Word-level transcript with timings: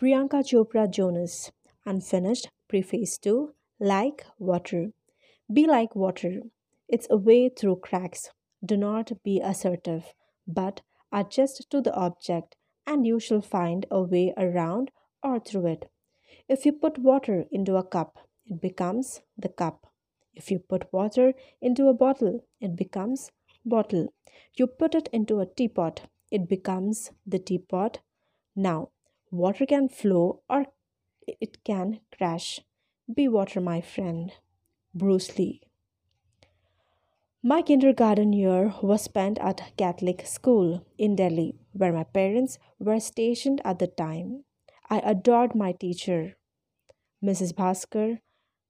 Priyanka 0.00 0.42
Chopra 0.42 0.90
Jonas, 0.90 1.52
Unfinished 1.84 2.48
Preface 2.68 3.18
to 3.18 3.52
Like 3.78 4.24
Water. 4.38 4.92
Be 5.52 5.66
like 5.66 5.94
water. 5.94 6.40
It's 6.88 7.06
a 7.10 7.18
way 7.18 7.50
through 7.50 7.80
cracks. 7.80 8.30
Do 8.64 8.78
not 8.78 9.12
be 9.22 9.42
assertive, 9.42 10.14
but 10.48 10.80
adjust 11.12 11.66
to 11.70 11.82
the 11.82 11.94
object, 11.94 12.56
and 12.86 13.06
you 13.06 13.20
shall 13.20 13.42
find 13.42 13.84
a 13.90 14.00
way 14.00 14.32
around 14.38 14.90
or 15.22 15.38
through 15.38 15.66
it. 15.66 15.90
If 16.48 16.64
you 16.64 16.72
put 16.72 16.96
water 16.96 17.44
into 17.52 17.76
a 17.76 17.84
cup, 17.84 18.26
it 18.46 18.58
becomes 18.58 19.20
the 19.36 19.50
cup. 19.50 19.86
If 20.34 20.50
you 20.50 20.60
put 20.60 20.90
water 20.94 21.34
into 21.60 21.88
a 21.88 21.92
bottle, 21.92 22.46
it 22.58 22.74
becomes 22.74 23.32
bottle. 23.66 24.14
You 24.54 24.66
put 24.66 24.94
it 24.94 25.10
into 25.12 25.40
a 25.40 25.46
teapot, 25.46 26.08
it 26.30 26.48
becomes 26.48 27.10
the 27.26 27.38
teapot. 27.38 27.98
Now, 28.56 28.92
water 29.30 29.66
can 29.66 29.88
flow 29.88 30.42
or 30.48 30.66
it 31.26 31.62
can 31.64 32.00
crash. 32.16 32.60
Be 33.12 33.28
water, 33.28 33.60
my 33.60 33.80
friend. 33.80 34.32
Bruce 34.94 35.38
Lee. 35.38 35.60
My 37.42 37.62
kindergarten 37.62 38.32
year 38.32 38.74
was 38.82 39.02
spent 39.02 39.38
at 39.38 39.60
a 39.60 39.72
Catholic 39.78 40.26
school 40.26 40.84
in 40.98 41.16
Delhi, 41.16 41.54
where 41.72 41.92
my 41.92 42.04
parents 42.04 42.58
were 42.78 43.00
stationed 43.00 43.62
at 43.64 43.78
the 43.78 43.86
time. 43.86 44.44
I 44.90 44.98
adored 44.98 45.54
my 45.54 45.72
teacher, 45.72 46.36
Mrs. 47.24 47.54
Bhaskar, 47.54 48.20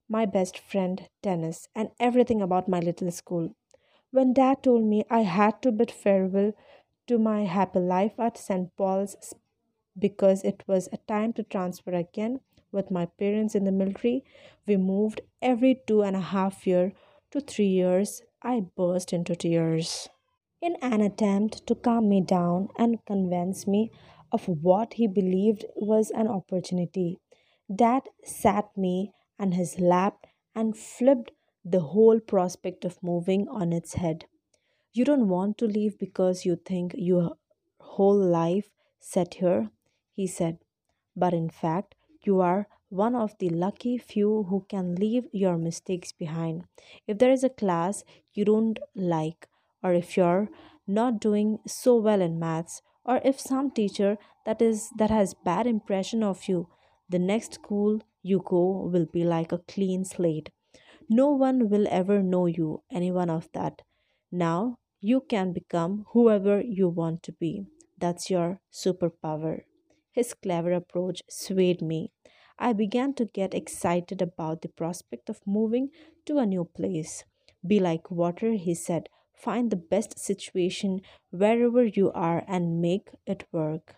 my 0.08 0.26
best 0.26 0.58
friend, 0.58 1.08
Dennis, 1.22 1.68
and 1.74 1.90
everything 1.98 2.42
about 2.42 2.68
my 2.68 2.80
little 2.80 3.10
school. 3.10 3.56
When 4.12 4.34
dad 4.34 4.62
told 4.62 4.84
me 4.84 5.04
I 5.10 5.22
had 5.22 5.62
to 5.62 5.72
bid 5.72 5.90
farewell 5.90 6.52
to 7.06 7.18
my 7.18 7.46
happy 7.46 7.80
life 7.80 8.18
at 8.18 8.36
St. 8.36 8.76
Paul's 8.76 9.16
because 10.00 10.42
it 10.42 10.64
was 10.66 10.88
a 10.92 10.96
time 10.96 11.32
to 11.34 11.42
transfer 11.42 11.92
again 11.92 12.40
with 12.72 12.90
my 12.90 13.06
parents 13.06 13.54
in 13.54 13.64
the 13.64 13.72
military, 13.72 14.24
we 14.66 14.76
moved 14.76 15.20
every 15.42 15.82
two 15.86 16.02
and 16.02 16.16
a 16.16 16.20
half 16.20 16.66
year 16.66 16.92
to 17.30 17.40
three 17.40 17.66
years. 17.66 18.22
I 18.42 18.60
burst 18.60 19.12
into 19.12 19.36
tears. 19.36 20.08
In 20.62 20.76
an 20.82 21.00
attempt 21.00 21.66
to 21.66 21.74
calm 21.74 22.08
me 22.08 22.20
down 22.20 22.68
and 22.76 23.04
convince 23.04 23.66
me 23.66 23.90
of 24.32 24.46
what 24.48 24.94
he 24.94 25.06
believed 25.06 25.64
was 25.74 26.10
an 26.10 26.28
opportunity, 26.28 27.18
Dad 27.74 28.08
sat 28.24 28.76
me 28.76 29.12
on 29.38 29.52
his 29.52 29.78
lap 29.80 30.26
and 30.54 30.76
flipped 30.76 31.32
the 31.64 31.80
whole 31.80 32.20
prospect 32.20 32.84
of 32.84 33.02
moving 33.02 33.48
on 33.48 33.72
its 33.72 33.94
head. 33.94 34.26
You 34.92 35.04
don't 35.04 35.28
want 35.28 35.58
to 35.58 35.66
leave 35.66 35.98
because 35.98 36.44
you 36.44 36.56
think 36.56 36.94
your 36.96 37.36
whole 37.80 38.18
life 38.18 38.70
set 38.98 39.34
here, 39.34 39.70
he 40.12 40.26
said. 40.26 40.58
But 41.16 41.34
in 41.34 41.50
fact, 41.50 41.94
you 42.22 42.40
are 42.40 42.66
one 42.88 43.14
of 43.14 43.36
the 43.38 43.48
lucky 43.50 43.96
few 43.98 44.44
who 44.44 44.66
can 44.68 44.96
leave 44.96 45.28
your 45.32 45.56
mistakes 45.56 46.12
behind. 46.12 46.64
If 47.06 47.18
there 47.18 47.30
is 47.30 47.44
a 47.44 47.48
class 47.48 48.04
you 48.32 48.44
don't 48.44 48.78
like, 48.94 49.48
or 49.82 49.92
if 49.94 50.16
you're 50.16 50.48
not 50.86 51.20
doing 51.20 51.58
so 51.66 51.96
well 51.96 52.20
in 52.20 52.38
maths, 52.38 52.82
or 53.04 53.20
if 53.24 53.38
some 53.40 53.70
teacher 53.70 54.18
that 54.44 54.60
is 54.60 54.90
that 54.98 55.10
has 55.10 55.34
bad 55.34 55.66
impression 55.66 56.22
of 56.22 56.48
you, 56.48 56.68
the 57.08 57.18
next 57.18 57.54
school 57.54 58.00
you 58.22 58.42
go 58.44 58.88
will 58.92 59.06
be 59.06 59.24
like 59.24 59.52
a 59.52 59.58
clean 59.58 60.04
slate. 60.04 60.50
No 61.08 61.30
one 61.30 61.68
will 61.68 61.86
ever 61.90 62.22
know 62.22 62.46
you, 62.46 62.82
any 62.90 63.10
one 63.10 63.30
of 63.30 63.50
that. 63.52 63.82
Now 64.32 64.78
you 65.00 65.20
can 65.20 65.52
become 65.52 66.06
whoever 66.12 66.60
you 66.60 66.88
want 66.88 67.22
to 67.24 67.32
be. 67.32 67.66
That's 67.98 68.30
your 68.30 68.60
superpower. 68.72 69.64
His 70.12 70.34
clever 70.34 70.72
approach 70.72 71.22
swayed 71.28 71.80
me. 71.82 72.10
I 72.58 72.72
began 72.72 73.14
to 73.14 73.24
get 73.24 73.54
excited 73.54 74.20
about 74.20 74.62
the 74.62 74.68
prospect 74.68 75.30
of 75.30 75.46
moving 75.46 75.90
to 76.26 76.38
a 76.38 76.46
new 76.46 76.64
place. 76.64 77.24
Be 77.66 77.80
like 77.80 78.10
water, 78.10 78.52
he 78.52 78.74
said. 78.74 79.08
Find 79.32 79.70
the 79.70 79.76
best 79.76 80.18
situation 80.18 81.00
wherever 81.30 81.84
you 81.84 82.12
are 82.12 82.44
and 82.46 82.80
make 82.82 83.08
it 83.26 83.44
work. 83.52 83.96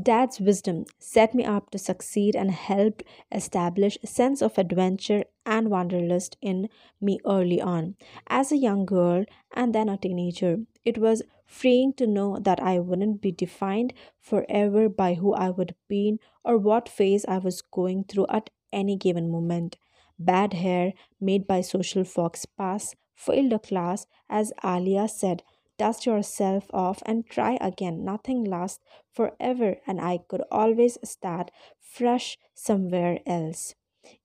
Dad's 0.00 0.38
wisdom 0.40 0.84
set 0.98 1.34
me 1.34 1.42
up 1.42 1.70
to 1.70 1.78
succeed 1.78 2.36
and 2.36 2.50
helped 2.50 3.02
establish 3.32 3.96
a 4.02 4.06
sense 4.06 4.42
of 4.42 4.58
adventure 4.58 5.24
and 5.46 5.70
wanderlust 5.70 6.36
in 6.42 6.68
me 7.00 7.18
early 7.24 7.62
on. 7.62 7.96
As 8.26 8.52
a 8.52 8.58
young 8.58 8.84
girl 8.84 9.24
and 9.54 9.74
then 9.74 9.88
a 9.88 9.96
teenager, 9.96 10.58
it 10.84 10.98
was 10.98 11.22
freeing 11.46 11.92
to 11.94 12.06
know 12.06 12.38
that 12.38 12.60
I 12.60 12.78
wouldn't 12.78 13.20
be 13.20 13.32
defined 13.32 13.94
forever 14.20 14.88
by 14.88 15.14
who 15.14 15.32
I 15.34 15.50
would 15.50 15.74
be 15.88 16.18
or 16.44 16.58
what 16.58 16.88
phase 16.88 17.24
I 17.26 17.38
was 17.38 17.62
going 17.62 18.04
through 18.04 18.26
at 18.28 18.50
any 18.72 18.96
given 18.96 19.30
moment. 19.30 19.78
Bad 20.18 20.54
hair 20.54 20.92
made 21.20 21.46
by 21.46 21.60
social 21.60 22.04
faux 22.04 22.44
pas 22.46 22.94
failed 23.14 23.52
a 23.52 23.58
class, 23.58 24.06
as 24.28 24.52
Aaliyah 24.62 25.08
said 25.10 25.42
dust 25.78 26.06
yourself 26.06 26.66
off 26.72 27.02
and 27.06 27.26
try 27.26 27.58
again. 27.60 28.04
Nothing 28.04 28.44
lasts 28.44 28.82
forever, 29.12 29.76
and 29.86 30.00
I 30.00 30.18
could 30.18 30.42
always 30.50 30.98
start 31.04 31.50
fresh 31.80 32.38
somewhere 32.54 33.20
else. 33.26 33.74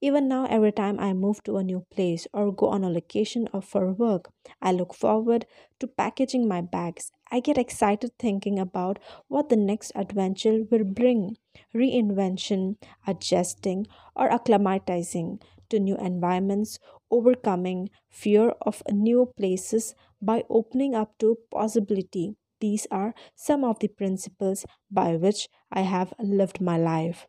Even 0.01 0.27
now, 0.27 0.45
every 0.45 0.71
time 0.71 0.99
I 0.99 1.13
move 1.13 1.43
to 1.43 1.57
a 1.57 1.63
new 1.63 1.85
place 1.91 2.27
or 2.33 2.51
go 2.53 2.67
on 2.67 2.83
a 2.83 2.89
location 2.89 3.47
or 3.53 3.61
for 3.61 3.91
work, 3.93 4.31
I 4.61 4.71
look 4.71 4.93
forward 4.93 5.45
to 5.79 5.87
packaging 5.87 6.47
my 6.47 6.61
bags. 6.61 7.11
I 7.31 7.39
get 7.39 7.57
excited 7.57 8.11
thinking 8.19 8.59
about 8.59 8.99
what 9.27 9.49
the 9.49 9.55
next 9.55 9.91
adventure 9.95 10.63
will 10.69 10.83
bring 10.83 11.37
reinvention, 11.73 12.77
adjusting, 13.07 13.87
or 14.15 14.29
acclimatizing 14.29 15.41
to 15.69 15.79
new 15.79 15.97
environments, 15.97 16.79
overcoming 17.09 17.89
fear 18.09 18.49
of 18.61 18.83
new 18.91 19.25
places 19.37 19.95
by 20.21 20.43
opening 20.49 20.95
up 20.95 21.17
to 21.19 21.37
possibility. 21.51 22.35
These 22.59 22.87
are 22.91 23.13
some 23.35 23.63
of 23.63 23.79
the 23.79 23.87
principles 23.87 24.65
by 24.91 25.15
which 25.17 25.49
I 25.71 25.81
have 25.81 26.13
lived 26.19 26.61
my 26.61 26.77
life. 26.77 27.27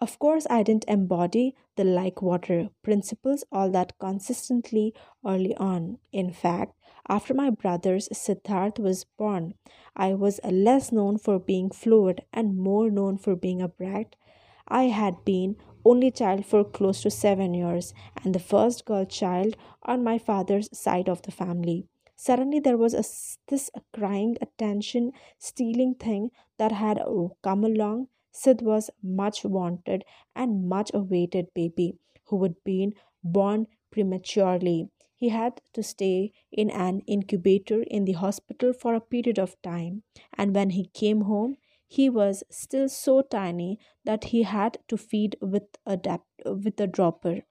Of 0.00 0.18
course, 0.18 0.46
I 0.50 0.62
didn't 0.62 0.84
embody 0.86 1.54
the 1.76 1.84
like 1.84 2.20
water 2.20 2.68
principles 2.82 3.44
all 3.50 3.70
that 3.70 3.98
consistently 3.98 4.92
early 5.24 5.56
on. 5.56 5.98
In 6.12 6.32
fact, 6.32 6.74
after 7.08 7.32
my 7.32 7.50
brother's 7.50 8.08
Siddharth 8.08 8.78
was 8.78 9.04
born, 9.04 9.54
I 9.96 10.14
was 10.14 10.40
less 10.44 10.92
known 10.92 11.18
for 11.18 11.38
being 11.38 11.70
fluid 11.70 12.22
and 12.32 12.58
more 12.58 12.90
known 12.90 13.18
for 13.18 13.36
being 13.36 13.62
a 13.62 13.68
brat. 13.68 14.16
I 14.68 14.84
had 14.84 15.24
been 15.24 15.56
only 15.84 16.10
child 16.10 16.44
for 16.46 16.64
close 16.64 17.02
to 17.02 17.10
seven 17.10 17.54
years 17.54 17.94
and 18.22 18.34
the 18.34 18.38
first 18.38 18.84
girl 18.84 19.04
child 19.04 19.56
on 19.82 20.02
my 20.02 20.18
father's 20.18 20.76
side 20.76 21.08
of 21.08 21.22
the 21.22 21.30
family. 21.30 21.86
Suddenly, 22.16 22.60
there 22.60 22.76
was 22.76 22.94
a, 22.94 23.04
this 23.48 23.70
crying, 23.92 24.36
attention 24.40 25.12
stealing 25.38 25.94
thing 25.94 26.30
that 26.58 26.72
had 26.72 27.00
come 27.42 27.64
along 27.64 28.08
Sid 28.34 28.60
was 28.60 28.90
much 29.02 29.44
wanted 29.44 30.04
and 30.36 30.68
much 30.68 30.90
awaited 30.92 31.54
baby 31.54 31.98
who 32.26 32.42
had 32.42 32.62
been 32.64 32.92
born 33.22 33.66
prematurely. 33.90 34.90
He 35.16 35.30
had 35.30 35.62
to 35.72 35.82
stay 35.82 36.32
in 36.52 36.70
an 36.70 37.00
incubator 37.06 37.82
in 37.84 38.04
the 38.04 38.12
hospital 38.12 38.74
for 38.74 38.94
a 38.94 39.00
period 39.00 39.38
of 39.38 39.56
time, 39.62 40.02
and 40.36 40.54
when 40.54 40.70
he 40.70 40.84
came 40.86 41.22
home, 41.22 41.56
he 41.86 42.10
was 42.10 42.44
still 42.50 42.88
so 42.90 43.22
tiny 43.22 43.78
that 44.04 44.24
he 44.24 44.42
had 44.42 44.78
to 44.88 44.98
feed 44.98 45.36
with 45.40 45.64
a, 45.86 45.96
dap- 45.96 46.26
with 46.44 46.78
a 46.80 46.86
dropper. 46.86 47.42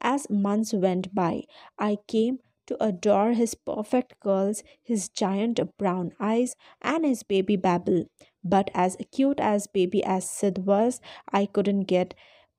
As 0.00 0.28
months 0.28 0.72
went 0.72 1.14
by, 1.14 1.44
I 1.78 1.98
came 2.08 2.40
to 2.66 2.82
adore 2.82 3.32
his 3.34 3.54
perfect 3.54 4.18
curls, 4.18 4.64
his 4.82 5.08
giant 5.08 5.60
brown 5.78 6.14
eyes, 6.18 6.56
and 6.82 7.04
his 7.04 7.22
baby 7.22 7.54
babble. 7.56 8.06
But 8.48 8.70
as 8.74 8.96
cute 9.12 9.40
as 9.40 9.66
baby 9.66 10.02
as 10.02 10.28
Sid 10.28 10.64
was, 10.66 11.00
I 11.30 11.46
couldn't 11.46 11.82
get 11.82 12.14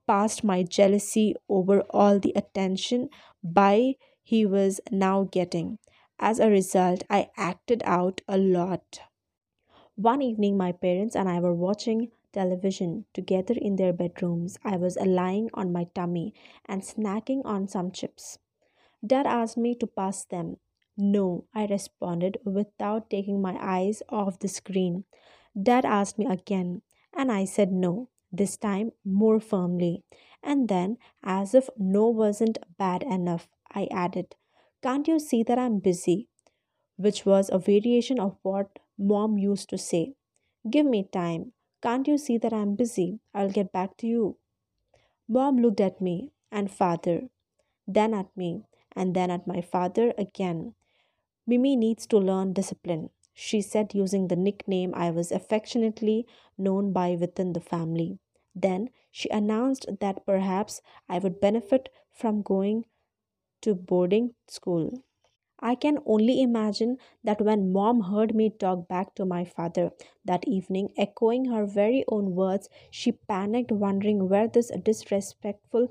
past 0.08 0.44
my 0.44 0.64
jealousy 0.64 1.36
over 1.50 1.82
all 1.90 2.20
the 2.20 2.34
attention 2.36 3.10
by 3.44 3.96
he 4.24 4.46
was 4.46 4.80
now 4.92 5.24
getting. 5.24 5.80
As 6.20 6.40
a 6.40 6.50
result, 6.50 7.04
I 7.10 7.32
acted 7.38 7.82
out 7.86 8.22
a 8.28 8.38
lot. 8.38 9.02
One 9.96 10.22
evening, 10.24 10.58
my 10.58 10.72
parents 10.72 11.16
and 11.16 11.30
I 11.30 11.40
were 11.40 11.54
watching 11.54 12.12
television 12.34 13.06
together 13.14 13.54
in 13.56 13.76
their 13.76 13.94
bedrooms. 13.94 14.58
I 14.64 14.78
was 14.78 14.98
lying 14.98 15.50
on 15.54 15.72
my 15.72 15.84
tummy 15.94 16.34
and 16.66 16.82
snacking 16.82 17.42
on 17.46 17.68
some 17.68 17.92
chips. 17.92 18.40
Dad 19.06 19.28
asked 19.28 19.58
me 19.58 19.76
to 19.76 19.88
pass 19.88 20.26
them. 20.26 20.58
No, 20.98 21.46
I 21.54 21.66
responded 21.68 22.40
without 22.46 23.10
taking 23.10 23.42
my 23.42 23.58
eyes 23.62 24.04
off 24.10 24.40
the 24.40 24.48
screen. 24.48 25.06
Dad 25.62 25.84
asked 25.84 26.18
me 26.18 26.26
again, 26.26 26.82
and 27.14 27.32
I 27.32 27.46
said 27.46 27.72
no, 27.72 28.10
this 28.32 28.56
time 28.56 28.92
more 29.04 29.40
firmly. 29.40 30.04
And 30.42 30.70
then, 30.70 30.98
as 31.24 31.54
if 31.54 31.70
no 31.78 32.08
wasn't 32.08 32.60
bad 32.78 33.04
enough, 33.04 33.50
I 33.74 33.88
added, 33.92 34.36
Can't 34.82 35.08
you 35.08 35.20
see 35.20 35.44
that 35.44 35.60
I'm 35.60 35.80
busy? 35.80 36.28
Which 36.96 37.26
was 37.26 37.50
a 37.50 37.60
variation 37.60 38.20
of 38.20 38.38
what 38.42 38.80
mom 38.98 39.38
used 39.38 39.70
to 39.70 39.78
say. 39.78 40.14
Give 40.70 40.86
me 40.86 41.08
time. 41.12 41.54
Can't 41.82 42.08
you 42.08 42.18
see 42.18 42.38
that 42.38 42.54
I'm 42.54 42.76
busy? 42.76 43.20
I'll 43.34 43.50
get 43.50 43.72
back 43.72 43.98
to 43.98 44.08
you. 44.08 44.38
Mom 45.28 45.58
looked 45.58 45.80
at 45.82 46.02
me 46.02 46.32
and 46.52 46.72
father, 46.72 47.30
then 47.88 48.14
at 48.14 48.36
me, 48.36 48.66
and 48.96 49.16
then 49.16 49.32
at 49.32 49.48
my 49.48 49.62
father 49.62 50.14
again. 50.18 50.74
Mimi 51.46 51.76
needs 51.76 52.06
to 52.08 52.18
learn 52.18 52.54
discipline, 52.54 53.10
she 53.40 53.62
said, 53.62 53.96
using 53.96 54.28
the 54.28 54.36
nickname 54.36 54.94
I 54.94 55.12
was 55.12 55.32
affectionately 55.32 56.28
known 56.58 56.92
by 56.94 57.16
within 57.16 57.54
the 57.54 57.62
family. 57.62 58.20
Then 58.54 58.90
she 59.12 59.30
announced 59.30 59.86
that 60.00 60.26
perhaps 60.26 60.82
I 61.08 61.20
would 61.20 61.40
benefit 61.40 61.90
from 62.12 62.42
going 62.42 62.86
to 63.62 63.76
boarding 63.76 64.36
school. 64.48 65.04
I 65.60 65.76
can 65.76 66.00
only 66.06 66.42
imagine 66.42 66.98
that 67.24 67.42
when 67.42 67.72
mom 67.74 68.02
heard 68.02 68.36
me 68.36 68.50
talk 68.50 68.88
back 68.88 69.16
to 69.16 69.26
my 69.26 69.46
father 69.46 69.92
that 70.26 70.48
evening, 70.48 70.94
echoing 70.98 71.46
her 71.46 71.66
very 71.66 72.04
own 72.10 72.36
words, 72.36 72.70
she 72.92 73.14
panicked, 73.14 73.72
wondering 73.72 74.30
where 74.30 74.48
this 74.50 74.72
disrespectful 74.84 75.90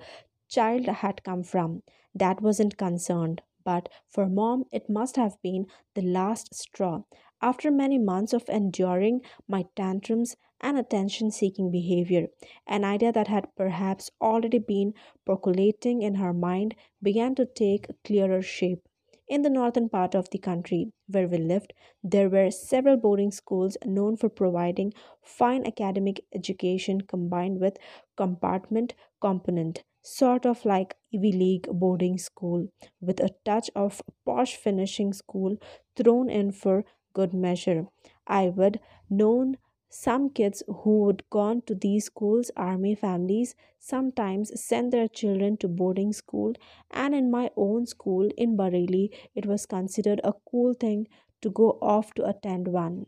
child 0.48 0.86
had 0.86 1.22
come 1.24 1.42
from. 1.42 1.82
Dad 2.16 2.40
wasn't 2.42 2.76
concerned, 2.78 3.42
but 3.64 3.88
for 4.08 4.28
mom, 4.28 4.64
it 4.72 4.90
must 4.90 5.16
have 5.16 5.40
been 5.42 5.66
the 5.94 6.02
last 6.02 6.54
straw. 6.54 7.04
After 7.40 7.70
many 7.70 7.99
months 7.99 8.32
of 8.32 8.49
enduring 8.49 9.23
my 9.46 9.67
tantrums 9.76 10.37
and 10.61 10.76
attention 10.76 11.31
seeking 11.31 11.70
behavior, 11.70 12.29
an 12.67 12.85
idea 12.85 13.12
that 13.12 13.29
had 13.29 13.55
perhaps 13.55 14.11
already 14.20 14.58
been 14.58 14.94
percolating 15.25 16.02
in 16.02 16.17
her 16.17 16.32
mind 16.32 16.75
began 17.02 17.35
to 17.37 17.46
take 17.46 17.87
clearer 18.02 18.43
shape. 18.43 18.88
In 19.29 19.43
the 19.43 19.50
northern 19.50 19.88
part 19.88 20.14
of 20.14 20.31
the 20.31 20.38
country 20.38 20.90
where 21.06 21.29
we 21.29 21.37
lived, 21.38 21.75
there 22.02 22.29
were 22.29 22.50
several 22.50 22.96
boarding 22.96 23.31
schools 23.31 23.76
known 23.85 24.17
for 24.17 24.29
providing 24.29 24.93
fine 25.23 25.67
academic 25.67 26.25
education 26.35 27.02
combined 27.02 27.61
with 27.61 27.76
compartment 28.17 28.94
component, 29.20 29.85
sort 30.02 30.46
of 30.46 30.64
like 30.64 30.96
Ivy 31.14 31.32
League 31.32 31.69
boarding 31.70 32.17
school, 32.19 32.69
with 33.00 33.20
a 33.20 33.31
touch 33.44 33.70
of 33.76 34.02
posh 34.25 34.56
finishing 34.56 35.12
school 35.12 35.56
thrown 35.94 36.31
in 36.31 36.50
for 36.50 36.85
good 37.18 37.32
measure. 37.34 37.86
I 38.26 38.48
would 38.48 38.80
known 39.10 39.56
some 39.90 40.28
kids 40.30 40.62
who 40.68 40.98
would 41.04 41.22
gone 41.30 41.62
to 41.62 41.74
these 41.74 42.04
schools, 42.06 42.50
army 42.56 42.94
families, 42.94 43.54
sometimes 43.78 44.52
send 44.60 44.92
their 44.92 45.08
children 45.08 45.56
to 45.58 45.68
boarding 45.68 46.12
school, 46.12 46.52
and 46.90 47.14
in 47.14 47.30
my 47.30 47.50
own 47.56 47.86
school 47.86 48.28
in 48.36 48.56
Bareilly, 48.56 49.08
it 49.34 49.46
was 49.46 49.66
considered 49.66 50.20
a 50.24 50.34
cool 50.50 50.74
thing 50.74 51.06
to 51.42 51.50
go 51.50 51.78
off 51.80 52.12
to 52.14 52.26
attend 52.26 52.68
one. 52.68 53.06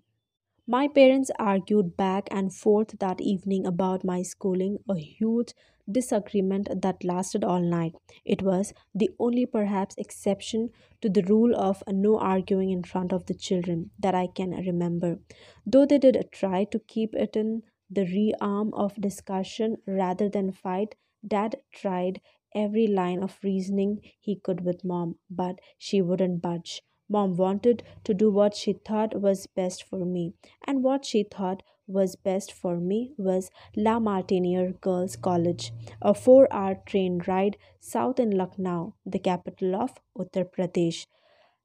My 0.66 0.88
parents 0.88 1.30
argued 1.38 1.98
back 1.98 2.26
and 2.30 2.50
forth 2.54 2.98
that 2.98 3.20
evening 3.20 3.66
about 3.66 4.04
my 4.04 4.22
schooling, 4.22 4.78
a 4.88 4.96
huge 4.96 5.52
disagreement 5.92 6.69
that 6.82 7.04
lasted 7.04 7.44
all 7.44 7.60
night. 7.60 7.94
It 8.25 8.42
was 8.42 8.72
the 8.94 9.10
only, 9.19 9.46
perhaps, 9.46 9.94
exception 9.98 10.70
to 11.00 11.08
the 11.08 11.22
rule 11.22 11.54
of 11.54 11.82
no 11.88 12.19
arguing 12.19 12.70
in 12.70 12.82
front 12.84 13.12
of 13.12 13.26
the 13.26 13.34
children 13.34 13.90
that 13.98 14.14
I 14.14 14.26
can 14.28 14.50
remember, 14.50 15.20
though 15.66 15.87
they 15.87 15.98
did 15.98 16.28
try 16.32 16.64
to 16.64 16.78
keep 16.78 17.14
it 17.14 17.37
in 17.37 17.62
the 17.88 18.04
realm 18.04 18.72
of 18.75 18.94
discussion 19.00 19.76
rather 19.87 20.28
than 20.28 20.52
fight. 20.52 20.94
Dad 21.26 21.60
tried 21.72 22.20
every 22.54 22.86
line 22.86 23.22
of 23.22 23.38
reasoning 23.43 24.00
he 24.19 24.36
could 24.36 24.64
with 24.64 24.84
mom, 24.84 25.19
but 25.28 25.60
she 25.78 26.02
wouldn't 26.02 26.43
budge. 26.43 26.82
Mom 27.08 27.36
wanted 27.36 27.82
to 28.04 28.14
do 28.14 28.31
what 28.31 28.54
she 28.54 28.72
thought 28.72 29.20
was 29.20 29.46
best 29.46 29.82
for 29.82 30.04
me, 30.04 30.34
and 30.66 30.84
what 30.84 31.04
she 31.04 31.22
thought 31.25 31.62
was 31.90 32.16
best 32.16 32.52
for 32.52 32.78
me 32.78 33.14
was 33.19 33.50
La 33.76 33.98
Martiniere 33.98 34.72
Girls 34.81 35.16
College, 35.16 35.72
a 36.00 36.14
four 36.14 36.46
hour 36.52 36.76
train 36.87 37.20
ride 37.26 37.56
south 37.81 38.20
in 38.20 38.31
Lucknow, 38.31 38.94
the 39.04 39.19
capital 39.19 39.75
of 39.76 39.94
Uttar 40.16 40.44
Pradesh. 40.50 41.06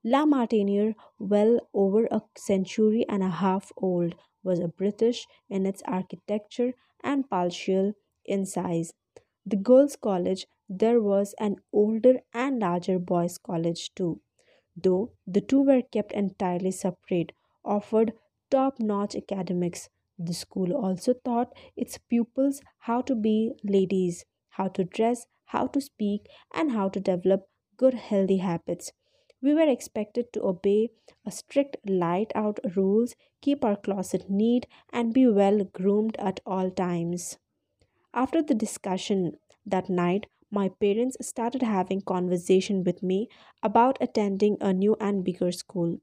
La 0.03 0.25
Martiniere, 0.25 0.95
well 1.19 1.59
over 1.73 2.05
a 2.11 2.21
century 2.37 3.05
and 3.09 3.23
a 3.23 3.29
half 3.29 3.71
old, 3.77 4.15
was 4.43 4.59
a 4.59 4.67
British 4.69 5.27
in 5.49 5.65
its 5.65 5.81
architecture 5.85 6.73
and 7.03 7.29
palatial 7.29 7.93
in 8.25 8.45
size. 8.45 8.93
The 9.45 9.57
girls' 9.57 9.95
college, 9.95 10.47
there 10.69 11.01
was 11.01 11.33
an 11.39 11.57
older 11.73 12.21
and 12.33 12.59
larger 12.59 12.99
boys' 12.99 13.37
college 13.37 13.93
too 13.95 14.21
though 14.75 15.11
the 15.27 15.41
two 15.41 15.61
were 15.63 15.81
kept 15.81 16.11
entirely 16.13 16.71
separate, 16.71 17.33
offered 17.65 18.13
top 18.49 18.79
notch 18.79 19.15
academics. 19.15 19.89
The 20.19 20.33
school 20.33 20.73
also 20.73 21.13
taught 21.13 21.53
its 21.75 21.97
pupils 21.97 22.61
how 22.79 23.01
to 23.03 23.15
be 23.15 23.53
ladies, 23.63 24.25
how 24.49 24.67
to 24.69 24.83
dress, 24.83 25.27
how 25.45 25.67
to 25.67 25.79
speak, 25.79 26.27
and 26.53 26.71
how 26.71 26.89
to 26.89 26.99
develop 26.99 27.47
good 27.77 27.93
healthy 27.93 28.37
habits. 28.37 28.91
We 29.41 29.53
were 29.53 29.69
expected 29.69 30.33
to 30.33 30.43
obey 30.43 30.89
a 31.25 31.31
strict 31.31 31.77
light 31.89 32.31
out 32.35 32.59
rules, 32.75 33.15
keep 33.41 33.63
our 33.63 33.77
closet 33.77 34.29
neat, 34.29 34.67
and 34.91 35.13
be 35.13 35.27
well 35.27 35.63
groomed 35.63 36.17
at 36.17 36.41
all 36.45 36.71
times. 36.71 37.37
After 38.15 38.41
the 38.41 38.55
discussion 38.55 39.37
that 39.63 39.89
night, 39.89 40.25
my 40.49 40.69
parents 40.69 41.17
started 41.21 41.61
having 41.61 42.01
conversation 42.01 42.83
with 42.83 43.03
me 43.03 43.29
about 43.61 43.99
attending 44.01 44.57
a 44.59 44.73
new 44.73 44.95
and 44.99 45.23
bigger 45.23 45.51
school. 45.51 45.99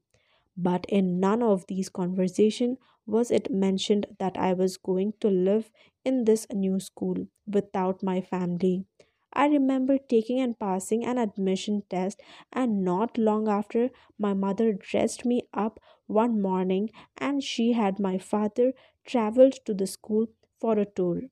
But 0.57 0.85
in 0.87 1.19
none 1.19 1.43
of 1.43 1.67
these 1.67 1.89
conversations 1.89 2.77
was 3.05 3.31
it 3.31 3.51
mentioned 3.51 4.05
that 4.19 4.37
I 4.37 4.53
was 4.53 4.77
going 4.77 5.13
to 5.21 5.29
live 5.29 5.71
in 6.05 6.25
this 6.25 6.47
new 6.53 6.79
school 6.79 7.27
without 7.47 8.03
my 8.03 8.21
family. 8.21 8.85
I 9.33 9.47
remember 9.47 9.97
taking 9.97 10.39
and 10.39 10.57
passing 10.57 11.03
an 11.05 11.17
admission 11.17 11.83
test, 11.89 12.21
and 12.51 12.83
not 12.83 13.17
long 13.17 13.47
after, 13.47 13.89
my 14.17 14.33
mother 14.33 14.73
dressed 14.73 15.25
me 15.25 15.41
up 15.53 15.79
one 16.07 16.41
morning 16.41 16.89
and 17.17 17.43
she 17.43 17.73
had 17.73 17.99
my 17.99 18.17
father 18.17 18.73
traveled 19.05 19.53
to 19.65 19.73
the 19.73 19.87
school 19.87 20.27
for 20.59 20.77
a 20.79 20.85
tour. 20.85 21.23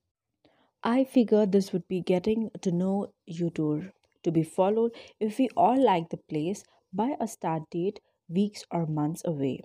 I 0.83 1.03
figured 1.05 1.51
this 1.51 1.73
would 1.73 1.87
be 1.87 2.01
getting 2.01 2.51
to 2.61 2.71
know 2.71 3.13
you 3.25 3.49
tour 3.49 3.93
to 4.23 4.31
be 4.31 4.43
followed 4.43 4.95
if 5.19 5.39
we 5.39 5.49
all 5.57 5.81
like 5.81 6.09
the 6.09 6.17
place 6.17 6.63
by 6.93 7.17
a 7.19 7.27
start 7.27 7.69
date 7.71 7.99
weeks 8.29 8.63
or 8.71 8.85
months 8.85 9.23
away. 9.25 9.61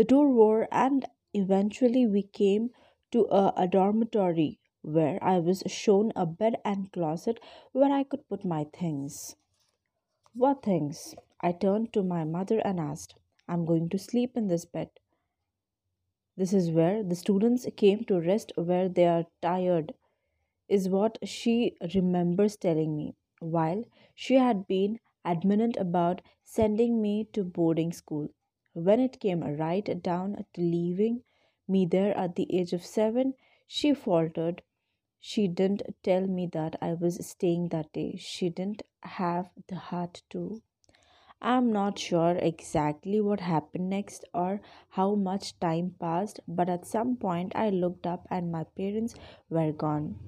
The 0.00 0.04
door 0.06 0.30
wore 0.30 0.66
and 0.72 1.04
eventually 1.34 2.06
we 2.06 2.22
came 2.22 2.70
to 3.10 3.26
a, 3.30 3.52
a 3.54 3.68
dormitory 3.68 4.58
where 4.80 5.22
I 5.22 5.38
was 5.40 5.62
shown 5.66 6.10
a 6.16 6.24
bed 6.24 6.56
and 6.64 6.90
closet 6.90 7.38
where 7.72 7.92
I 7.92 8.04
could 8.04 8.26
put 8.26 8.42
my 8.42 8.64
things. 8.64 9.36
What 10.32 10.62
things? 10.62 11.14
I 11.42 11.52
turned 11.52 11.92
to 11.92 12.02
my 12.02 12.24
mother 12.24 12.60
and 12.60 12.80
asked. 12.80 13.16
I'm 13.46 13.66
going 13.66 13.90
to 13.90 13.98
sleep 13.98 14.38
in 14.38 14.46
this 14.46 14.64
bed. 14.64 14.88
This 16.34 16.54
is 16.54 16.70
where 16.70 17.02
the 17.02 17.14
students 17.14 17.66
came 17.76 18.04
to 18.04 18.22
rest 18.22 18.52
where 18.56 18.88
they 18.88 19.06
are 19.06 19.26
tired 19.42 19.92
is 20.66 20.88
what 20.88 21.18
she 21.28 21.76
remembers 21.94 22.56
telling 22.56 22.96
me, 22.96 23.16
while 23.38 23.84
she 24.14 24.36
had 24.36 24.66
been 24.66 24.98
adamant 25.26 25.76
about 25.76 26.22
sending 26.42 27.02
me 27.02 27.24
to 27.34 27.44
boarding 27.44 27.92
school. 27.92 28.30
When 28.72 29.00
it 29.00 29.20
came 29.20 29.42
right 29.42 30.02
down 30.02 30.44
to 30.54 30.60
leaving 30.60 31.22
me 31.66 31.86
there 31.86 32.16
at 32.16 32.36
the 32.36 32.46
age 32.56 32.72
of 32.72 32.84
seven, 32.84 33.34
she 33.66 33.94
faltered. 33.94 34.62
She 35.18 35.48
didn't 35.48 35.82
tell 36.02 36.26
me 36.26 36.46
that 36.52 36.76
I 36.80 36.94
was 36.94 37.24
staying 37.26 37.68
that 37.68 37.92
day. 37.92 38.16
She 38.16 38.48
didn't 38.48 38.82
have 39.02 39.50
the 39.66 39.76
heart 39.76 40.22
to. 40.30 40.62
I'm 41.42 41.72
not 41.72 41.98
sure 41.98 42.36
exactly 42.36 43.20
what 43.20 43.40
happened 43.40 43.88
next 43.90 44.24
or 44.34 44.60
how 44.90 45.14
much 45.14 45.58
time 45.58 45.94
passed, 45.98 46.40
but 46.46 46.68
at 46.68 46.86
some 46.86 47.16
point 47.16 47.52
I 47.54 47.70
looked 47.70 48.06
up 48.06 48.26
and 48.30 48.52
my 48.52 48.64
parents 48.64 49.14
were 49.48 49.72
gone. 49.72 50.18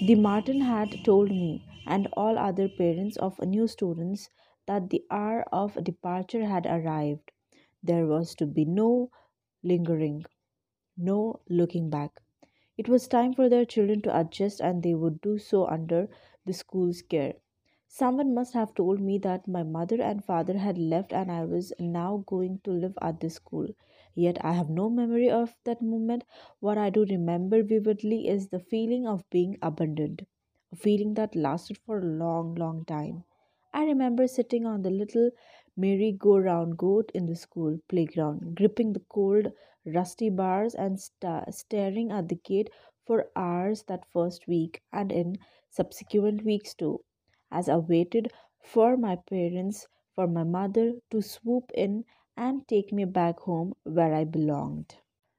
The 0.00 0.14
Martin 0.14 0.62
had 0.62 1.04
told 1.04 1.30
me 1.30 1.64
and 1.86 2.08
all 2.14 2.38
other 2.38 2.68
parents 2.68 3.16
of 3.18 3.38
new 3.40 3.68
students 3.68 4.28
that 4.66 4.90
the 4.90 5.04
hour 5.10 5.44
of 5.52 5.82
departure 5.84 6.46
had 6.46 6.66
arrived. 6.66 7.32
There 7.82 8.06
was 8.06 8.34
to 8.36 8.46
be 8.46 8.64
no 8.64 9.10
lingering, 9.62 10.24
no 10.96 11.40
looking 11.48 11.90
back. 11.90 12.22
It 12.78 12.88
was 12.88 13.08
time 13.08 13.34
for 13.34 13.48
their 13.48 13.64
children 13.64 14.02
to 14.02 14.20
adjust, 14.20 14.60
and 14.60 14.82
they 14.82 14.94
would 14.94 15.20
do 15.20 15.38
so 15.38 15.66
under 15.66 16.08
the 16.46 16.52
school's 16.52 17.02
care. 17.02 17.34
Someone 17.88 18.34
must 18.34 18.54
have 18.54 18.74
told 18.74 19.00
me 19.00 19.18
that 19.18 19.46
my 19.48 19.62
mother 19.62 20.00
and 20.02 20.24
father 20.24 20.58
had 20.58 20.78
left 20.78 21.12
and 21.12 21.30
I 21.30 21.44
was 21.44 21.72
now 21.78 22.24
going 22.26 22.60
to 22.64 22.70
live 22.72 22.96
at 23.02 23.20
the 23.20 23.30
school. 23.30 23.68
Yet 24.14 24.44
I 24.44 24.52
have 24.52 24.70
no 24.70 24.88
memory 24.88 25.30
of 25.30 25.56
that 25.64 25.82
moment. 25.82 26.24
What 26.60 26.78
I 26.78 26.90
do 26.90 27.04
remember 27.04 27.62
vividly 27.62 28.28
is 28.28 28.48
the 28.48 28.60
feeling 28.60 29.06
of 29.06 29.28
being 29.30 29.58
abandoned, 29.62 30.26
a 30.72 30.76
feeling 30.76 31.14
that 31.14 31.36
lasted 31.36 31.78
for 31.78 31.98
a 31.98 32.04
long, 32.04 32.54
long 32.54 32.84
time. 32.84 33.24
I 33.72 33.84
remember 33.84 34.26
sitting 34.28 34.66
on 34.66 34.82
the 34.82 34.90
little 34.90 35.30
merry-go-round 35.76 36.76
goat 36.78 37.10
in 37.14 37.26
the 37.26 37.36
school 37.36 37.78
playground, 37.88 38.54
gripping 38.56 38.92
the 38.92 39.04
cold 39.08 39.52
rusty 39.84 40.30
bars, 40.30 40.74
and 40.74 41.00
sta- 41.00 41.50
staring 41.50 42.10
at 42.10 42.28
the 42.28 42.36
gate 42.36 42.70
for 43.06 43.30
hours 43.36 43.82
that 43.84 44.04
first 44.12 44.46
week 44.46 44.82
and 44.92 45.12
in 45.12 45.36
subsequent 45.70 46.44
weeks 46.44 46.74
too, 46.74 47.02
as 47.50 47.68
I 47.68 47.76
waited 47.76 48.32
for 48.60 48.96
my 48.96 49.16
parents, 49.16 49.86
for 50.14 50.26
my 50.26 50.42
mother 50.42 50.94
to 51.10 51.22
swoop 51.22 51.70
in 51.74 52.04
and 52.36 52.66
take 52.66 52.92
me 52.92 53.04
back 53.04 53.40
home 53.40 53.74
where 53.84 54.14
I 54.14 54.24
belonged. 54.24 54.96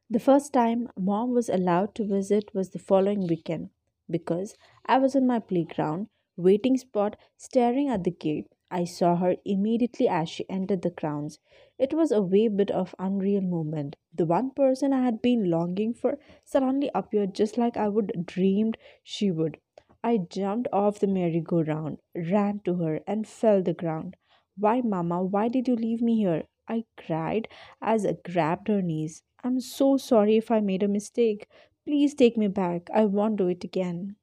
The 0.10 0.20
first 0.20 0.54
time 0.54 0.90
mom 0.98 1.32
was 1.34 1.50
allowed 1.50 1.96
to 1.96 2.06
visit 2.06 2.54
was 2.54 2.70
the 2.70 2.80
following 2.80 3.28
weekend 3.28 3.72
because 4.10 4.56
I 4.86 5.00
was 5.00 5.16
on 5.16 5.26
my 5.26 5.40
playground, 5.40 6.08
waiting 6.38 6.78
spot, 6.78 7.18
staring 7.36 7.90
at 7.90 8.04
the 8.04 8.12
gate. 8.12 8.48
I 8.72 8.86
saw 8.86 9.16
her 9.18 9.36
immediately 9.46 10.08
as 10.08 10.30
she 10.30 10.50
entered 10.50 10.82
the 10.82 10.90
grounds. 10.90 11.38
It 11.78 11.94
was 11.94 12.12
a 12.12 12.24
way 12.24 12.48
bit 12.48 12.72
of 12.72 12.96
unreal 12.98 13.42
moment. 13.42 13.98
The 14.16 14.26
one 14.26 14.50
person 14.50 14.94
I 14.94 15.04
had 15.04 15.22
been 15.22 15.52
longing 15.52 15.94
for 15.94 16.18
suddenly 16.44 16.90
appeared 16.96 17.36
just 17.36 17.58
like 17.58 17.78
I 17.78 17.90
would 17.90 18.26
dreamed 18.26 18.78
she 19.04 19.30
would. 19.30 19.60
I 20.04 20.18
jumped 20.18 20.68
off 20.74 21.00
the 21.00 21.08
merry-go-round, 21.08 22.00
ran 22.16 22.62
to 22.66 22.76
her, 22.78 23.02
and 23.06 23.28
fell 23.28 23.62
the 23.62 23.74
ground. 23.76 24.16
Why, 24.58 24.82
Mama, 24.82 25.24
why 25.24 25.48
did 25.50 25.68
you 25.68 25.76
leave 25.76 26.02
me 26.02 26.18
here? 26.18 26.46
I 26.68 26.86
cried 26.98 27.48
as 27.82 28.06
I 28.06 28.14
grabbed 28.14 28.68
her 28.70 28.82
knees. 28.82 29.24
I'm 29.44 29.60
so 29.60 29.98
sorry 29.98 30.38
if 30.38 30.50
I 30.50 30.60
made 30.62 30.84
a 30.84 30.88
mistake. 30.88 31.48
Please 31.86 32.14
take 32.16 32.38
me 32.38 32.48
back. 32.48 32.90
I 32.94 33.06
won't 33.06 33.36
do 33.36 33.48
it 33.48 33.64
again. 33.64 34.16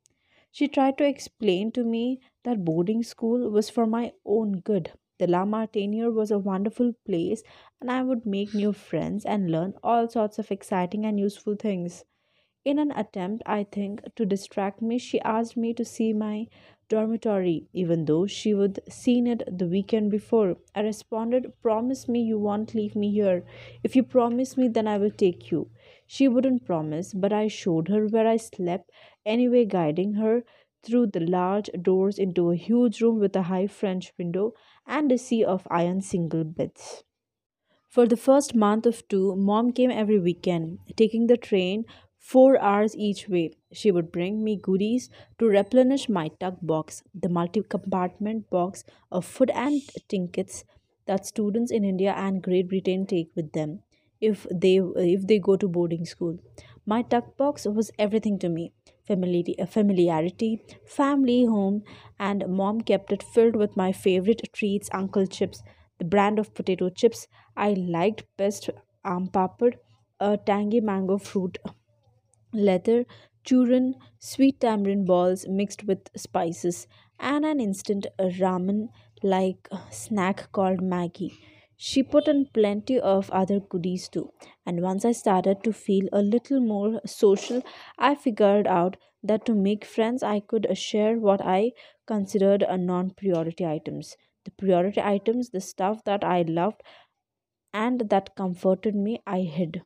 She 0.51 0.69
tried 0.69 0.99
to 0.99 1.07
explain 1.07 1.73
to 1.73 1.85
me 1.85 2.21
that 2.45 2.65
boarding 2.65 3.03
school 3.03 3.51
was 3.51 3.71
for 3.71 3.87
my 3.87 4.13
own 4.25 4.61
good. 4.61 4.93
The 5.19 5.27
La 5.27 5.45
Martiniere 5.45 6.13
was 6.13 6.31
a 6.31 6.39
wonderful 6.39 6.93
place 7.05 7.43
and 7.81 7.91
I 7.91 8.03
would 8.03 8.27
make 8.27 8.55
new 8.55 8.73
friends 8.73 9.25
and 9.25 9.51
learn 9.51 9.75
all 9.83 10.09
sorts 10.09 10.39
of 10.39 10.51
exciting 10.51 11.05
and 11.07 11.19
useful 11.19 11.57
things. 11.57 12.05
In 12.65 12.79
an 12.79 12.93
attempt, 12.93 13.43
I 13.47 13.65
think, 13.65 14.03
to 14.15 14.27
distract 14.27 14.81
me, 14.83 14.99
she 14.99 15.21
asked 15.23 15.57
me 15.57 15.75
to 15.75 15.85
see 15.85 16.13
my 16.13 16.47
dormitory, 16.89 17.67
even 17.73 18.05
though 18.05 18.27
she 18.27 18.55
would 18.55 18.81
seen 18.89 19.27
it 19.27 19.43
the 19.51 19.67
weekend 19.67 20.11
before. 20.11 20.57
I 20.75 20.83
responded, 20.83 21.53
Promise 21.63 22.09
me 22.09 22.23
you 22.23 22.39
won't 22.39 22.75
leave 22.75 22.95
me 22.95 23.11
here. 23.11 23.45
If 23.83 23.97
you 23.97 24.03
promise 24.03 24.57
me, 24.57 24.69
then 24.69 24.87
I 24.87 24.99
will 24.99 25.11
take 25.11 25.51
you. 25.51 25.71
She 26.07 26.29
wouldn't 26.29 26.65
promise, 26.65 27.13
but 27.15 27.33
I 27.33 27.49
showed 27.49 27.89
her 27.89 28.07
where 28.07 28.27
I 28.27 28.37
slept, 28.37 28.91
anyway, 29.25 29.65
guiding 29.65 30.15
her 30.15 30.45
through 30.83 31.09
the 31.09 31.21
large 31.21 31.71
doors 31.81 32.19
into 32.19 32.51
a 32.51 32.57
huge 32.57 33.01
room 33.01 33.19
with 33.19 33.35
a 33.37 33.43
high 33.43 33.67
French 33.67 34.13
window 34.19 34.55
and 34.87 35.11
a 35.13 35.19
sea 35.19 35.45
of 35.45 35.67
iron 35.71 36.01
single 36.01 36.45
beds. 36.45 37.05
For 37.89 38.07
the 38.07 38.17
first 38.17 38.55
month 38.55 38.87
of 38.87 39.07
two, 39.09 39.35
mom 39.37 39.73
came 39.73 39.91
every 39.91 40.19
weekend, 40.19 40.79
taking 40.97 41.27
the 41.27 41.37
train 41.37 41.85
four 42.19 42.59
hours 42.61 42.95
each 42.97 43.29
way. 43.29 43.53
She 43.73 43.91
would 43.91 44.13
bring 44.13 44.45
me 44.45 44.57
goodies 44.57 45.11
to 45.39 45.47
replenish 45.49 46.09
my 46.09 46.29
tuck 46.41 46.59
box, 46.63 47.03
the 47.15 47.29
multi 47.29 47.63
compartment 47.63 48.49
box 48.51 48.85
of 49.11 49.25
food 49.25 49.51
and 49.51 49.83
trinkets 50.09 50.65
that 51.07 51.27
students 51.27 51.73
in 51.73 51.85
India 51.85 52.13
and 52.13 52.43
Great 52.43 52.69
Britain 52.69 53.07
take 53.07 53.31
with 53.35 53.53
them 53.53 53.83
if 54.21 54.47
they 54.51 54.77
if 54.77 55.27
they 55.27 55.39
go 55.39 55.57
to 55.57 55.69
boarding 55.69 56.05
school. 56.05 56.39
My 56.87 57.03
tuck 57.03 57.37
box 57.37 57.67
was 57.67 57.91
everything 57.99 58.39
to 58.41 58.49
me. 58.49 58.73
Familiarity, 59.09 59.59
uh, 59.59 59.67
familiarity, 59.67 60.63
family, 60.87 61.45
home, 61.47 61.83
and 62.19 62.47
mom 62.49 62.81
kept 62.83 63.11
it 63.13 63.23
filled 63.25 63.57
with 63.57 63.77
my 63.77 63.91
favorite 63.91 64.43
treats, 64.53 64.89
Uncle 64.93 65.27
Chips, 65.27 65.63
the 65.99 66.05
brand 66.05 66.39
of 66.39 66.55
potato 66.55 66.89
chips 66.91 67.27
I 67.57 67.73
liked 67.73 68.25
best, 68.37 68.71
Aam 69.05 69.31
Papad, 69.33 69.75
a 70.21 70.37
tangy 70.37 70.81
mango 70.81 71.19
fruit 71.19 71.59
leather, 72.53 73.07
churran, 73.45 73.95
sweet 74.19 74.61
tamarind 74.61 75.07
balls 75.07 75.47
mixed 75.49 75.85
with 75.85 76.11
spices, 76.15 76.87
and 77.19 77.47
an 77.47 77.59
instant 77.61 78.07
ramen 78.19 78.89
like 79.23 79.67
snack 79.91 80.53
called 80.53 80.81
Maggi. 80.81 81.33
She 81.79 82.03
put 82.03 82.29
in 82.29 82.45
plenty 82.53 83.01
of 83.01 83.31
other 83.31 83.59
goodies 83.59 84.11
too, 84.11 84.35
and 84.67 84.83
once 84.83 85.03
I 85.07 85.13
started 85.13 85.65
to 85.65 85.73
feel 85.73 86.07
a 86.13 86.21
little 86.21 86.61
more 86.61 87.01
social, 87.07 87.63
I 87.97 88.17
figured 88.17 88.67
out 88.67 88.99
that 89.23 89.47
to 89.47 89.55
make 89.55 89.87
friends, 89.87 90.23
I 90.23 90.41
could 90.41 90.77
share 90.77 91.19
what 91.19 91.41
I 91.41 91.73
considered 92.07 92.63
a 92.65 92.77
non 92.77 93.13
priority 93.13 93.65
items. 93.65 94.19
The 94.45 94.51
priority 94.51 95.01
items, 95.01 95.49
the 95.49 95.63
stuff 95.63 96.05
that 96.05 96.23
I 96.23 96.43
loved 96.43 96.83
and 97.73 98.11
that 98.11 98.35
comforted 98.37 98.95
me, 98.95 99.23
I 99.27 99.41
hid. 99.41 99.83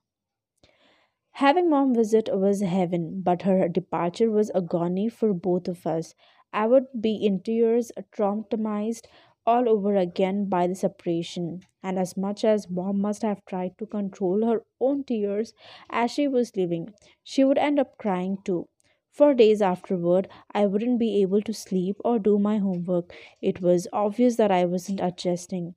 Having 1.33 1.69
mom 1.69 1.95
visit 1.95 2.31
was 2.33 2.63
heaven, 2.63 3.23
but 3.23 3.43
her 3.43 3.69
departure 3.69 4.31
was 4.31 4.51
agony 4.55 5.09
for 5.09 5.35
both 5.35 5.69
of 5.69 5.87
us. 5.87 6.15
I 6.53 6.67
would 6.69 6.87
be 7.01 7.17
in 7.17 7.41
tears, 7.41 7.91
traumatized 8.13 9.07
all 9.47 9.69
over 9.69 9.97
again 9.97 10.49
by 10.49 10.67
the 10.67 10.75
separation. 10.75 11.63
And 11.83 11.99
as 11.99 12.17
much 12.17 12.45
as 12.45 12.71
mom 12.71 13.01
must 13.01 13.23
have 13.23 13.45
tried 13.45 13.79
to 13.79 13.87
control 13.87 14.45
her 14.47 14.65
own 14.81 15.05
tears 15.05 15.55
as 15.91 16.11
she 16.11 16.29
was 16.29 16.57
leaving, 16.57 16.95
she 17.23 17.45
would 17.45 17.59
end 17.59 17.79
up 17.79 17.99
crying 17.99 18.39
too. 18.45 18.69
For 19.11 19.35
days 19.35 19.63
afterward, 19.63 20.29
I 20.53 20.67
wouldn't 20.67 20.99
be 20.99 21.21
able 21.23 21.43
to 21.43 21.53
sleep 21.53 21.97
or 22.05 22.19
do 22.19 22.39
my 22.39 22.59
homework. 22.59 23.15
It 23.41 23.61
was 23.61 23.89
obvious 23.93 24.37
that 24.37 24.51
I 24.51 24.65
wasn't 24.65 25.01
adjusting 25.01 25.75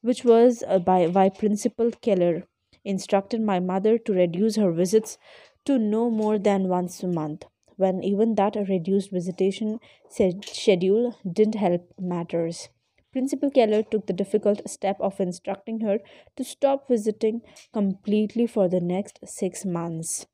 which 0.00 0.24
was 0.24 0.62
uh, 0.66 0.78
by, 0.78 1.06
by 1.08 1.28
Principal 1.28 1.90
Keller, 1.90 2.44
instructed 2.84 3.40
my 3.42 3.60
mother 3.60 3.98
to 3.98 4.12
reduce 4.14 4.56
her 4.56 4.72
visits 4.72 5.18
to 5.64 5.78
no 5.78 6.08
more 6.10 6.38
than 6.38 6.68
once 6.68 7.02
a 7.02 7.08
month, 7.08 7.44
when 7.76 8.02
even 8.02 8.36
that 8.36 8.56
reduced 8.68 9.10
visitation 9.10 9.78
schedule 10.08 11.14
didn't 11.30 11.56
help 11.56 11.92
matters. 12.00 12.68
Principal 13.16 13.50
Keller 13.50 13.82
took 13.82 14.06
the 14.06 14.12
difficult 14.12 14.60
step 14.68 14.98
of 15.00 15.20
instructing 15.20 15.80
her 15.80 16.00
to 16.36 16.44
stop 16.44 16.86
visiting 16.86 17.40
completely 17.72 18.46
for 18.46 18.68
the 18.68 18.78
next 18.78 19.20
six 19.24 19.64
months. 19.64 20.26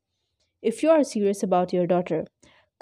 If 0.61 0.83
you 0.83 0.89
are 0.89 1.05
serious 1.05 1.41
about 1.43 1.71
your 1.71 1.87
daughter 1.87 2.25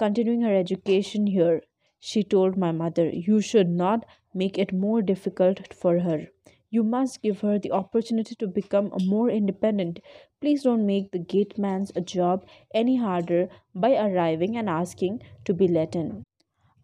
continuing 0.00 0.40
her 0.40 0.56
education 0.56 1.28
here, 1.28 1.62
she 2.00 2.24
told 2.24 2.56
my 2.56 2.72
mother, 2.72 3.10
you 3.10 3.40
should 3.40 3.68
not 3.68 4.04
make 4.34 4.58
it 4.58 4.72
more 4.72 5.02
difficult 5.02 5.72
for 5.72 6.00
her. 6.00 6.26
You 6.68 6.82
must 6.82 7.22
give 7.22 7.42
her 7.42 7.60
the 7.60 7.70
opportunity 7.70 8.34
to 8.40 8.48
become 8.48 8.90
more 9.04 9.30
independent. 9.30 10.00
Please 10.40 10.64
don't 10.64 10.84
make 10.84 11.12
the 11.12 11.20
gate 11.20 11.56
man's 11.58 11.92
job 12.02 12.44
any 12.74 12.96
harder 12.96 13.48
by 13.72 13.94
arriving 13.94 14.56
and 14.56 14.68
asking 14.68 15.22
to 15.44 15.54
be 15.54 15.68
let 15.68 15.94
in. 15.94 16.24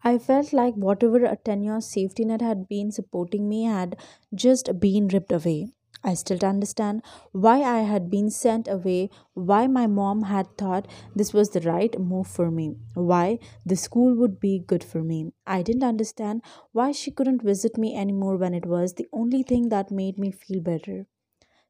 I 0.03 0.19
felt 0.19 0.53
like 0.53 0.75
whatever 0.75 1.25
a 1.25 1.37
tenuous 1.37 1.91
safety 1.91 2.25
net 2.25 2.41
had 2.43 2.67
been 2.69 2.91
supporting 2.91 3.49
me 3.49 3.63
had 3.65 3.97
just 4.35 4.81
been 4.81 5.07
ripped 5.07 5.31
away. 5.31 5.69
I 6.03 6.15
still 6.15 6.45
understand 6.45 7.03
why 7.31 7.63
I 7.63 7.83
had 7.83 8.11
been 8.11 8.29
sent 8.31 8.67
away, 8.67 9.11
why 9.35 9.69
my 9.69 9.87
mom 9.87 10.23
had 10.23 10.57
thought 10.59 10.89
this 11.15 11.33
was 11.33 11.51
the 11.51 11.61
right 11.61 11.97
move 11.99 12.27
for 12.27 12.51
me, 12.51 12.77
why 12.95 13.39
the 13.65 13.77
school 13.77 14.15
would 14.17 14.41
be 14.41 14.59
good 14.59 14.83
for 14.83 15.03
me. 15.05 15.33
I 15.47 15.63
didn't 15.63 15.85
understand 15.85 16.43
why 16.73 16.91
she 16.93 17.13
couldn't 17.13 17.43
visit 17.43 17.79
me 17.79 17.95
anymore 17.97 18.37
when 18.37 18.55
it 18.55 18.67
was 18.67 18.95
the 18.95 19.07
only 19.13 19.43
thing 19.45 19.69
that 19.69 19.91
made 19.93 20.19
me 20.19 20.33
feel 20.33 20.61
better. 20.61 21.07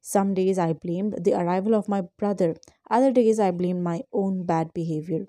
Some 0.00 0.34
days 0.34 0.58
I 0.58 0.72
blamed 0.72 1.24
the 1.24 1.34
arrival 1.34 1.74
of 1.74 1.88
my 1.88 2.02
brother, 2.16 2.56
other 2.90 3.12
days 3.12 3.38
I 3.38 3.50
blamed 3.50 3.82
my 3.82 4.02
own 4.12 4.44
bad 4.44 4.72
behavior. 4.74 5.26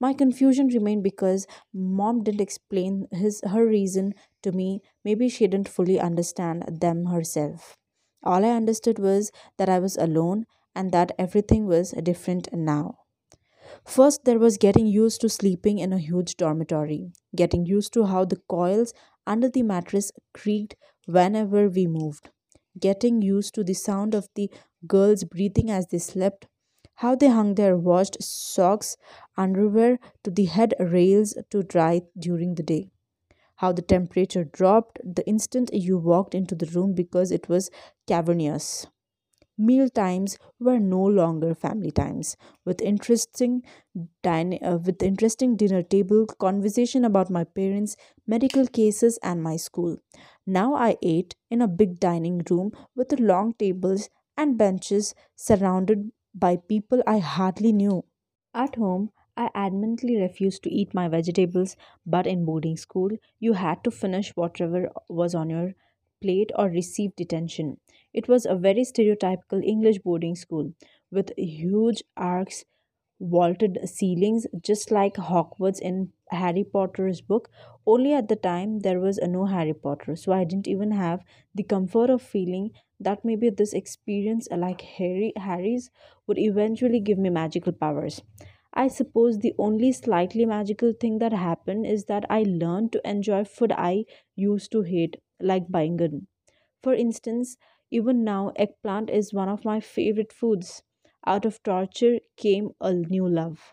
My 0.00 0.12
confusion 0.12 0.68
remained 0.68 1.02
because 1.02 1.46
mom 1.72 2.22
didn't 2.22 2.40
explain 2.40 3.08
his 3.10 3.40
her 3.46 3.66
reason 3.66 4.14
to 4.42 4.52
me. 4.52 4.80
Maybe 5.04 5.28
she 5.28 5.46
didn't 5.46 5.68
fully 5.68 5.98
understand 6.00 6.64
them 6.80 7.06
herself. 7.06 7.76
All 8.22 8.44
I 8.44 8.50
understood 8.50 8.98
was 8.98 9.30
that 9.56 9.68
I 9.68 9.78
was 9.78 9.96
alone 9.96 10.46
and 10.74 10.92
that 10.92 11.12
everything 11.18 11.66
was 11.66 11.92
different 11.92 12.52
now. 12.52 12.98
First, 13.84 14.24
there 14.24 14.40
was 14.40 14.58
getting 14.58 14.86
used 14.88 15.20
to 15.20 15.28
sleeping 15.28 15.78
in 15.78 15.92
a 15.92 15.98
huge 15.98 16.36
dormitory, 16.36 17.12
getting 17.36 17.64
used 17.64 17.92
to 17.94 18.06
how 18.06 18.24
the 18.24 18.36
coils 18.48 18.92
under 19.26 19.48
the 19.48 19.62
mattress 19.62 20.10
creaked 20.34 20.74
whenever 21.06 21.68
we 21.68 21.86
moved, 21.86 22.30
getting 22.78 23.22
used 23.22 23.54
to 23.54 23.64
the 23.64 23.74
sound 23.74 24.14
of 24.14 24.28
the 24.34 24.50
girls 24.86 25.24
breathing 25.24 25.70
as 25.70 25.86
they 25.88 25.98
slept, 25.98 26.46
how 26.96 27.14
they 27.14 27.28
hung 27.28 27.54
their 27.54 27.76
washed 27.76 28.22
socks, 28.22 28.96
underwear 29.36 29.98
to 30.24 30.30
the 30.30 30.44
head 30.44 30.74
rails 30.78 31.34
to 31.50 31.62
dry 31.62 32.02
during 32.18 32.54
the 32.54 32.62
day, 32.62 32.90
how 33.56 33.72
the 33.72 33.82
temperature 33.82 34.44
dropped 34.44 35.00
the 35.04 35.26
instant 35.28 35.70
you 35.72 35.98
walked 35.98 36.34
into 36.34 36.54
the 36.54 36.66
room 36.66 36.94
because 36.94 37.30
it 37.32 37.48
was 37.48 37.70
cavernous 38.06 38.86
Meal 39.58 39.88
times 39.88 40.38
were 40.60 40.78
no 40.80 41.02
longer 41.04 41.54
family 41.54 41.90
times, 41.90 42.36
with 42.66 42.82
interesting 42.82 43.62
uh, 44.62 44.78
with 44.84 45.02
interesting 45.02 45.56
dinner 45.56 45.82
table 45.82 46.26
conversation 46.26 47.04
about 47.04 47.30
my 47.30 47.44
parents, 47.44 47.96
medical 48.26 48.66
cases, 48.66 49.18
and 49.22 49.42
my 49.42 49.56
school. 49.56 49.96
Now 50.46 50.74
I 50.74 50.96
ate 51.02 51.34
in 51.50 51.60
a 51.60 51.68
big 51.68 51.98
dining 51.98 52.42
room 52.48 52.72
with 52.94 53.18
long 53.18 53.54
tables 53.54 54.08
and 54.36 54.56
benches 54.56 55.14
surrounded 55.34 56.12
by 56.34 56.56
people 56.56 57.02
I 57.06 57.18
hardly 57.18 57.72
knew. 57.72 58.04
At 58.54 58.76
home, 58.76 59.10
I 59.36 59.50
adamantly 59.54 60.20
refused 60.20 60.62
to 60.64 60.70
eat 60.70 60.94
my 60.94 61.08
vegetables, 61.08 61.76
but 62.06 62.26
in 62.26 62.44
boarding 62.44 62.76
school, 62.76 63.10
you 63.40 63.54
had 63.54 63.82
to 63.84 63.90
finish 63.90 64.36
whatever 64.36 64.90
was 65.08 65.34
on 65.34 65.50
your 65.50 65.74
plate 66.20 66.50
or 66.56 66.66
receive 66.68 67.16
detention. 67.16 67.80
It 68.12 68.28
was 68.28 68.46
a 68.46 68.54
very 68.54 68.82
stereotypical 68.82 69.64
English 69.64 69.98
boarding 69.98 70.36
school 70.36 70.72
with 71.10 71.32
huge 71.36 72.02
arcs, 72.16 72.64
vaulted 73.22 73.78
ceilings, 73.88 74.46
just 74.60 74.90
like 74.90 75.14
Hogwarts 75.14 75.80
in 75.80 76.12
Harry 76.30 76.64
Potter's 76.64 77.20
book. 77.22 77.50
Only 77.86 78.12
at 78.12 78.28
the 78.28 78.36
time 78.36 78.80
there 78.80 79.00
was 79.00 79.18
no 79.22 79.46
Harry 79.46 79.72
Potter, 79.74 80.16
so 80.16 80.32
I 80.32 80.44
didn't 80.44 80.68
even 80.68 80.90
have 80.90 81.24
the 81.54 81.62
comfort 81.62 82.10
of 82.10 82.20
feeling 82.22 82.72
that 83.00 83.24
maybe 83.24 83.50
this 83.50 83.72
experience, 83.72 84.48
like 84.50 84.80
Harry 84.82 85.32
Harry's, 85.36 85.90
would 86.26 86.38
eventually 86.38 87.00
give 87.00 87.18
me 87.18 87.30
magical 87.30 87.72
powers. 87.72 88.20
I 88.74 88.88
suppose 88.88 89.38
the 89.38 89.54
only 89.58 89.92
slightly 89.92 90.44
magical 90.44 90.92
thing 90.92 91.18
that 91.18 91.32
happened 91.32 91.86
is 91.86 92.04
that 92.06 92.24
I 92.30 92.42
learned 92.42 92.92
to 92.92 93.08
enjoy 93.08 93.44
food 93.44 93.72
I 93.72 94.04
used 94.34 94.72
to 94.72 94.82
hate, 94.82 95.16
like 95.40 95.68
baingan. 95.68 96.26
For 96.82 96.94
instance, 96.94 97.56
even 97.90 98.24
now, 98.24 98.52
eggplant 98.56 99.10
is 99.10 99.32
one 99.34 99.48
of 99.48 99.64
my 99.64 99.80
favorite 99.80 100.32
foods. 100.32 100.82
Out 101.26 101.44
of 101.44 101.62
torture 101.62 102.20
came 102.36 102.74
a 102.80 102.92
new 102.92 103.28
love. 103.28 103.72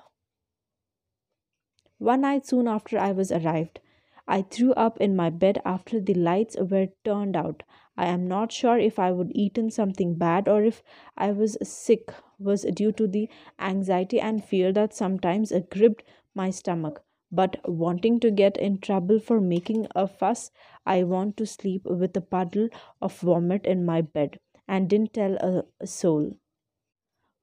One 1.99 2.21
night 2.21 2.45
soon 2.45 2.67
after 2.67 2.97
I 2.97 3.11
was 3.11 3.31
arrived, 3.31 3.79
I 4.27 4.41
threw 4.41 4.73
up 4.73 4.99
in 5.01 5.15
my 5.15 5.29
bed 5.29 5.61
after 5.65 5.99
the 5.99 6.13
lights 6.13 6.55
were 6.57 6.87
turned 7.03 7.35
out. 7.35 7.63
I 7.97 8.07
am 8.07 8.27
not 8.27 8.51
sure 8.51 8.77
if 8.77 8.97
I 8.97 9.11
would 9.11 9.31
eaten 9.35 9.69
something 9.69 10.15
bad 10.15 10.47
or 10.47 10.63
if 10.63 10.81
I 11.17 11.31
was 11.31 11.57
sick 11.61 12.13
was 12.37 12.63
due 12.63 12.91
to 12.93 13.07
the 13.07 13.29
anxiety 13.59 14.19
and 14.19 14.43
fear 14.43 14.71
that 14.73 14.93
sometimes 14.93 15.51
gripped 15.69 16.03
my 16.33 16.49
stomach. 16.51 17.03
But 17.31 17.57
wanting 17.67 18.19
to 18.21 18.31
get 18.31 18.57
in 18.57 18.79
trouble 18.79 19.19
for 19.19 19.39
making 19.41 19.87
a 19.95 20.07
fuss, 20.07 20.51
I 20.85 21.03
want 21.03 21.37
to 21.37 21.45
sleep 21.45 21.85
with 21.85 22.15
a 22.17 22.21
puddle 22.21 22.69
of 23.01 23.19
vomit 23.19 23.65
in 23.65 23.85
my 23.85 24.01
bed 24.01 24.39
and 24.67 24.89
didn't 24.89 25.13
tell 25.13 25.35
a 25.79 25.85
soul. 25.85 26.37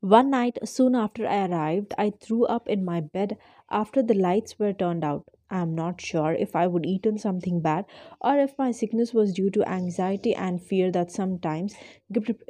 One 0.06 0.30
night, 0.30 0.58
soon 0.62 0.94
after 0.94 1.26
I 1.26 1.48
arrived, 1.48 1.92
I 1.98 2.10
threw 2.10 2.46
up 2.46 2.68
in 2.68 2.84
my 2.84 3.00
bed 3.00 3.38
after 3.68 4.04
the 4.04 4.14
lights 4.14 4.56
were 4.56 4.72
turned 4.72 5.02
out. 5.02 5.24
I 5.50 5.58
am 5.62 5.74
not 5.74 6.00
sure 6.00 6.32
if 6.32 6.54
I 6.54 6.68
would 6.68 6.86
eaten 6.86 7.18
something 7.18 7.60
bad 7.60 7.86
or 8.20 8.38
if 8.38 8.56
my 8.56 8.70
sickness 8.70 9.12
was 9.12 9.34
due 9.34 9.50
to 9.50 9.68
anxiety 9.68 10.32
and 10.32 10.62
fear 10.62 10.92
that 10.92 11.10
sometimes 11.10 11.74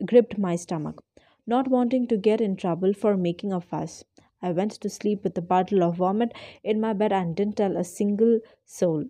gripped 0.05 0.37
my 0.37 0.55
stomach. 0.55 1.03
Not 1.47 1.69
wanting 1.69 2.07
to 2.09 2.19
get 2.19 2.43
in 2.43 2.57
trouble 2.57 2.93
for 2.93 3.17
making 3.17 3.55
a 3.55 3.63
fuss, 3.63 4.05
I 4.43 4.53
went 4.53 4.73
to 4.73 4.91
sleep 4.91 5.25
with 5.25 5.39
a 5.39 5.41
bottle 5.41 5.83
of 5.83 5.97
vomit 5.97 6.35
in 6.63 6.79
my 6.79 6.93
bed 6.93 7.11
and 7.11 7.35
didn't 7.35 7.57
tell 7.57 7.79
a 7.79 7.85
single 7.85 8.41
soul. 8.67 9.05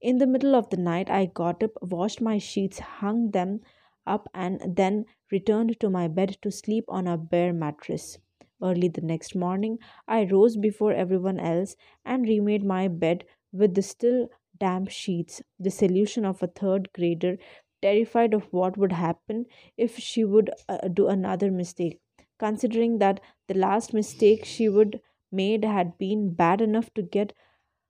In 0.00 0.16
the 0.16 0.26
middle 0.26 0.54
of 0.54 0.70
the 0.70 0.78
night, 0.78 1.10
I 1.10 1.26
got 1.26 1.62
up, 1.62 1.72
washed 1.82 2.22
my 2.22 2.38
sheets, 2.38 2.78
hung 2.78 3.32
them 3.32 3.60
up, 4.06 4.26
and 4.32 4.74
then 4.74 5.04
returned 5.30 5.78
to 5.80 5.90
my 5.90 6.08
bed 6.08 6.36
to 6.42 6.50
sleep 6.50 6.84
on 6.88 7.06
a 7.06 7.16
bare 7.18 7.52
mattress. 7.52 8.18
Early 8.62 8.88
the 8.88 9.00
next 9.00 9.34
morning, 9.34 9.78
I 10.06 10.24
rose 10.24 10.56
before 10.56 10.92
everyone 10.92 11.38
else 11.38 11.76
and 12.04 12.26
remade 12.28 12.64
my 12.64 12.88
bed 12.88 13.24
with 13.52 13.74
the 13.74 13.82
still 13.82 14.28
damp 14.58 14.88
sheets, 14.90 15.42
the 15.58 15.70
solution 15.70 16.24
of 16.24 16.42
a 16.42 16.46
third 16.46 16.92
grader 16.92 17.38
terrified 17.82 18.34
of 18.34 18.52
what 18.52 18.76
would 18.76 18.92
happen 18.92 19.46
if 19.76 19.98
she 19.98 20.24
would 20.24 20.50
uh, 20.68 20.88
do 20.88 21.08
another 21.08 21.50
mistake, 21.50 22.00
considering 22.38 22.98
that 22.98 23.20
the 23.48 23.54
last 23.54 23.92
mistake 23.94 24.44
she 24.44 24.68
would 24.68 25.00
made 25.32 25.64
had 25.64 25.96
been 25.98 26.32
bad 26.34 26.60
enough 26.60 26.92
to 26.94 27.02
get 27.02 27.32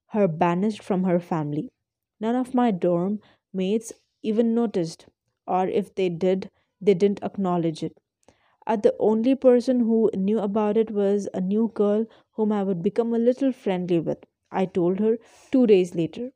her 0.09 0.29
banished 0.29 0.83
from 0.83 1.05
her 1.05 1.19
family. 1.19 1.73
None 2.21 2.37
of 2.37 2.55
my 2.55 2.71
dorm 2.71 3.21
mates 3.53 3.93
even 4.23 4.55
noticed, 4.55 5.07
or 5.47 5.67
if 5.69 5.95
they 5.95 6.09
did, 6.11 6.51
they 6.81 6.95
didn't 6.95 7.23
acknowledge 7.23 7.83
it. 7.83 7.99
Uh, 8.67 8.77
the 8.77 8.97
only 8.99 9.35
person 9.35 9.81
who 9.81 10.11
knew 10.15 10.39
about 10.41 10.77
it 10.77 10.91
was 10.91 11.29
a 11.35 11.41
new 11.41 11.69
girl 11.75 12.07
whom 12.33 12.53
I 12.53 12.63
would 12.63 12.83
become 12.83 13.15
a 13.15 13.19
little 13.19 13.53
friendly 13.53 14.01
with. 14.01 14.25
I 14.51 14.67
told 14.67 15.01
her 15.01 15.19
two 15.53 15.67
days 15.67 15.95
later. 15.95 16.33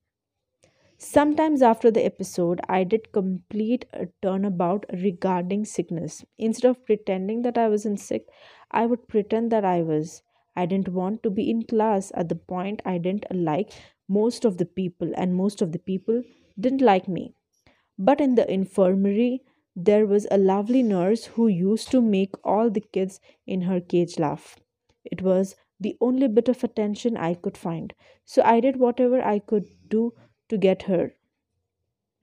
Sometimes 0.98 1.62
after 1.62 1.88
the 1.88 2.04
episode, 2.04 2.60
I 2.68 2.82
did 2.82 3.12
complete 3.12 3.84
a 3.92 4.06
turnabout 4.22 4.84
regarding 4.92 5.66
sickness. 5.66 6.24
Instead 6.36 6.68
of 6.68 6.84
pretending 6.84 7.42
that 7.42 7.56
I 7.56 7.68
wasn't 7.68 8.00
sick, 8.00 8.28
I 8.72 8.86
would 8.86 9.06
pretend 9.06 9.52
that 9.52 9.64
I 9.64 9.82
was. 9.82 10.24
I 10.56 10.66
didn't 10.66 10.88
want 10.88 11.22
to 11.22 11.30
be 11.30 11.48
in 11.48 11.62
class 11.62 12.10
at 12.16 12.28
the 12.28 12.34
point 12.34 12.82
I 12.84 12.98
didn't 12.98 13.26
like 13.32 13.70
most 14.08 14.44
of 14.44 14.58
the 14.58 14.66
people, 14.66 15.12
and 15.16 15.36
most 15.36 15.62
of 15.62 15.70
the 15.70 15.78
people 15.78 16.24
didn't 16.58 16.80
like 16.80 17.06
me. 17.06 17.34
But 17.98 18.20
in 18.20 18.36
the 18.36 18.50
infirmary, 18.52 19.44
there 19.76 20.06
was 20.06 20.26
a 20.30 20.38
lovely 20.38 20.82
nurse 20.82 21.26
who 21.26 21.48
used 21.48 21.90
to 21.90 22.00
make 22.00 22.34
all 22.44 22.70
the 22.70 22.80
kids 22.80 23.20
in 23.46 23.62
her 23.62 23.80
cage 23.80 24.18
laugh. 24.18 24.56
It 25.04 25.22
was 25.22 25.56
the 25.80 25.96
only 26.00 26.28
bit 26.28 26.48
of 26.48 26.64
attention 26.64 27.16
I 27.16 27.34
could 27.34 27.56
find, 27.56 27.94
so 28.24 28.42
I 28.42 28.60
did 28.60 28.76
whatever 28.78 29.22
I 29.22 29.38
could 29.38 29.66
do 29.88 30.14
to 30.48 30.56
get 30.56 30.82
her. 30.82 31.14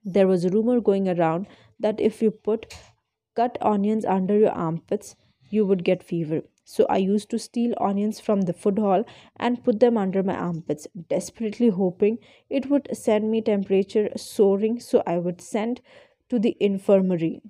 There 0.04 0.28
was 0.28 0.44
a 0.44 0.50
rumor 0.50 0.80
going 0.80 1.08
around 1.08 1.48
that 1.80 2.00
if 2.00 2.22
you 2.22 2.30
put 2.30 2.72
cut 3.34 3.58
onions 3.60 4.04
under 4.04 4.38
your 4.38 4.50
armpits, 4.52 5.16
you 5.50 5.66
would 5.66 5.84
get 5.84 6.02
fever. 6.02 6.42
So 6.64 6.86
I 6.88 6.98
used 6.98 7.30
to 7.30 7.38
steal 7.38 7.74
onions 7.78 8.20
from 8.20 8.42
the 8.42 8.52
food 8.52 8.78
hall 8.78 9.04
and 9.36 9.64
put 9.64 9.80
them 9.80 9.96
under 9.96 10.22
my 10.22 10.34
armpits, 10.34 10.86
desperately 11.08 11.68
hoping 11.70 12.18
it 12.48 12.70
would 12.70 12.96
send 12.96 13.30
me 13.30 13.42
temperature 13.42 14.10
soaring 14.16 14.78
so 14.78 15.02
I 15.06 15.18
would 15.18 15.40
send 15.40 15.80
to 16.32 16.40
the 16.40 16.56
infirmary 16.60 17.42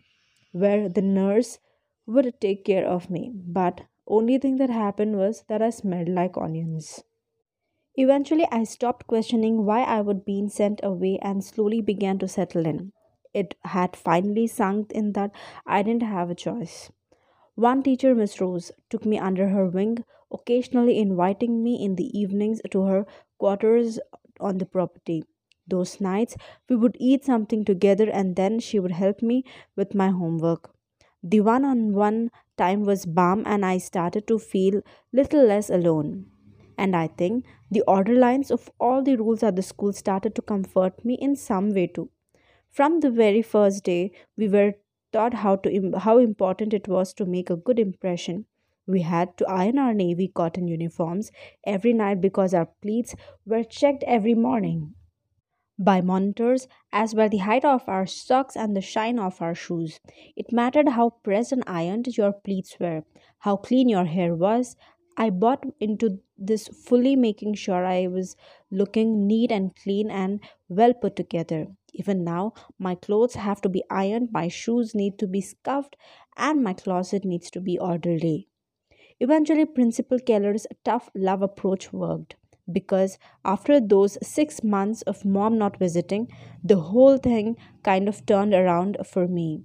where 0.52 0.88
the 0.88 1.02
nurse 1.02 1.58
would 2.06 2.40
take 2.40 2.64
care 2.64 2.86
of 2.86 3.08
me. 3.10 3.30
But 3.32 3.82
only 4.06 4.38
thing 4.38 4.56
that 4.58 4.70
happened 4.70 5.16
was 5.16 5.44
that 5.48 5.62
I 5.62 5.70
smelled 5.70 6.08
like 6.08 6.36
onions. 6.36 7.04
Eventually, 7.94 8.46
I 8.52 8.64
stopped 8.64 9.06
questioning 9.06 9.64
why 9.64 9.82
I 9.82 10.02
would 10.02 10.24
be 10.26 10.46
sent 10.48 10.80
away 10.82 11.18
and 11.22 11.44
slowly 11.44 11.80
began 11.80 12.18
to 12.18 12.28
settle 12.28 12.66
in. 12.66 12.92
It 13.32 13.54
had 13.64 13.96
finally 13.96 14.46
sunk 14.46 14.92
in 14.92 15.12
that 15.12 15.30
I 15.66 15.82
didn't 15.82 16.02
have 16.02 16.28
a 16.28 16.34
choice. 16.34 16.92
One 17.54 17.82
teacher, 17.82 18.14
Miss 18.14 18.40
Rose, 18.40 18.72
took 18.90 19.06
me 19.06 19.18
under 19.18 19.48
her 19.48 19.66
wing, 19.66 20.04
occasionally 20.32 20.98
inviting 20.98 21.62
me 21.62 21.82
in 21.82 21.96
the 21.96 22.18
evenings 22.18 22.60
to 22.70 22.82
her 22.82 23.06
quarters 23.38 24.00
on 24.40 24.58
the 24.58 24.66
property. 24.66 25.24
Those 25.66 26.01
nights, 26.01 26.37
we 26.68 26.77
would 26.77 26.96
eat 27.01 27.25
something 27.25 27.64
together 27.64 28.09
and 28.11 28.37
then 28.37 28.61
she 28.61 28.79
would 28.79 28.92
help 28.92 29.22
me 29.22 29.44
with 29.77 29.94
my 29.94 30.09
homework. 30.11 30.75
The 31.22 31.40
one 31.40 31.64
on 31.64 31.94
one 31.94 32.31
time 32.57 32.85
was 32.85 33.07
balm, 33.07 33.42
and 33.46 33.64
I 33.64 33.79
started 33.79 34.27
to 34.29 34.38
feel 34.38 34.83
little 35.12 35.44
less 35.44 35.68
alone. 35.70 36.27
And 36.79 36.94
I 36.94 37.09
think 37.09 37.44
the 37.70 37.83
order 37.88 38.14
lines 38.14 38.51
of 38.51 38.70
all 38.79 39.03
the 39.03 39.16
rules 39.16 39.42
at 39.42 39.57
the 39.57 39.62
school 39.62 39.92
started 39.92 40.35
to 40.37 40.42
comfort 40.42 41.05
me 41.05 41.14
in 41.14 41.35
some 41.37 41.70
way 41.75 41.87
too. 41.88 42.11
From 42.70 43.01
the 43.01 43.11
very 43.11 43.40
first 43.42 43.85
day, 43.85 44.12
we 44.37 44.48
were 44.48 44.75
taught 45.12 45.35
how 45.35 45.57
to 45.57 45.92
how 45.98 46.18
important 46.18 46.75
it 46.75 46.88
was 46.88 47.14
to 47.14 47.25
make 47.25 47.51
a 47.51 47.57
good 47.57 47.79
impression. 47.79 48.46
We 48.87 49.03
had 49.03 49.37
to 49.38 49.48
iron 49.48 49.79
our 49.79 49.94
navy 49.94 50.29
cotton 50.29 50.66
uniforms 50.66 51.31
every 51.64 51.92
night 51.92 52.20
because 52.20 52.53
our 52.53 52.66
pleats 52.83 53.14
were 53.46 53.62
checked 53.64 54.03
every 54.05 54.35
morning 54.35 54.94
by 55.78 56.00
monitors, 56.00 56.68
as 56.92 57.14
were 57.14 57.28
the 57.28 57.38
height 57.38 57.64
of 57.64 57.88
our 57.88 58.06
socks 58.06 58.56
and 58.56 58.76
the 58.76 58.80
shine 58.80 59.18
of 59.18 59.40
our 59.42 59.54
shoes. 59.54 60.00
It 60.37 60.52
mattered 60.52 60.88
how 60.88 61.11
pressed 61.22 61.52
and 61.52 61.64
ironed 61.66 62.16
your 62.16 62.32
pleats 62.32 62.78
were, 62.78 63.04
how 63.38 63.56
clean 63.56 63.88
your 63.88 64.04
hair 64.04 64.35
was. 64.35 64.76
I 65.16 65.30
bought 65.30 65.64
into 65.80 66.20
this 66.38 66.68
fully 66.68 67.16
making 67.16 67.54
sure 67.54 67.85
I 67.85 68.06
was 68.06 68.37
looking 68.70 69.26
neat 69.26 69.52
and 69.52 69.74
clean 69.76 70.11
and 70.11 70.40
well 70.68 70.94
put 70.94 71.16
together. 71.16 71.66
Even 71.92 72.24
now, 72.24 72.54
my 72.78 72.94
clothes 72.94 73.35
have 73.35 73.61
to 73.62 73.68
be 73.68 73.85
ironed, 73.90 74.30
my 74.32 74.48
shoes 74.48 74.94
need 74.94 75.18
to 75.18 75.26
be 75.26 75.40
scuffed, 75.40 75.96
and 76.37 76.62
my 76.62 76.72
closet 76.72 77.24
needs 77.24 77.50
to 77.50 77.61
be 77.61 77.78
orderly. 77.78 78.48
Eventually, 79.20 79.66
Principal 79.66 80.18
Keller's 80.18 80.66
tough 80.85 81.11
love 81.14 81.42
approach 81.42 81.92
worked 81.92 82.37
because 82.72 83.18
after 83.44 83.80
those 83.80 84.18
six 84.22 84.62
months 84.62 85.02
of 85.02 85.24
mom 85.24 85.58
not 85.58 85.78
visiting, 85.78 86.28
the 86.62 86.80
whole 86.80 87.18
thing 87.18 87.56
kind 87.82 88.08
of 88.08 88.24
turned 88.26 88.54
around 88.54 88.96
for 89.04 89.28
me. 89.28 89.64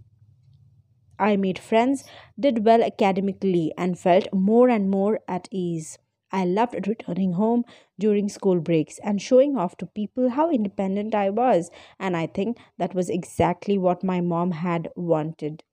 I 1.19 1.35
made 1.35 1.59
friends, 1.59 2.03
did 2.39 2.65
well 2.65 2.83
academically, 2.83 3.73
and 3.77 3.97
felt 3.97 4.33
more 4.33 4.69
and 4.69 4.89
more 4.89 5.19
at 5.27 5.47
ease. 5.51 5.97
I 6.31 6.45
loved 6.45 6.87
returning 6.87 7.33
home 7.33 7.63
during 7.97 8.29
school 8.29 8.59
breaks 8.59 8.99
and 8.99 9.21
showing 9.21 9.57
off 9.57 9.77
to 9.77 9.85
people 9.85 10.29
how 10.29 10.51
independent 10.51 11.15
I 11.15 11.29
was, 11.29 11.71
and 11.99 12.15
I 12.15 12.27
think 12.27 12.57
that 12.77 12.93
was 12.93 13.09
exactly 13.09 13.77
what 13.77 14.03
my 14.03 14.21
mom 14.21 14.51
had 14.51 14.89
wanted. 14.95 15.63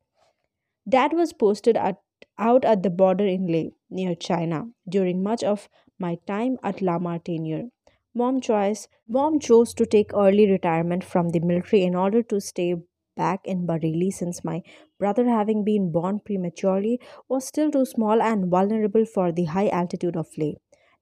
Dad 0.88 1.12
was 1.12 1.32
posted 1.32 1.76
at 1.76 2.00
out 2.38 2.64
at 2.64 2.82
the 2.82 2.90
border 2.90 3.26
in 3.26 3.46
Leh, 3.46 3.70
near 3.90 4.14
China, 4.14 4.70
during 4.88 5.22
much 5.22 5.44
of 5.44 5.68
my 5.98 6.16
time 6.26 6.58
at 6.62 6.80
La 6.82 6.98
Martiniere. 6.98 7.70
Mom 8.14 8.40
choice 8.40 8.88
Mom 9.08 9.38
chose 9.38 9.74
to 9.74 9.86
take 9.86 10.14
early 10.14 10.50
retirement 10.50 11.04
from 11.04 11.30
the 11.30 11.40
military 11.40 11.82
in 11.82 11.94
order 11.94 12.22
to 12.22 12.40
stay 12.40 12.74
back 13.16 13.40
in 13.44 13.66
Bareilly 13.66 14.12
since 14.12 14.44
my 14.44 14.62
brother 14.98 15.28
having 15.28 15.64
been 15.64 15.90
born 15.92 16.20
prematurely 16.20 17.00
was 17.28 17.46
still 17.46 17.70
too 17.70 17.84
small 17.84 18.22
and 18.22 18.50
vulnerable 18.50 19.04
for 19.04 19.32
the 19.32 19.44
high 19.44 19.68
altitude 19.68 20.16
of 20.16 20.28
Leh. 20.38 20.54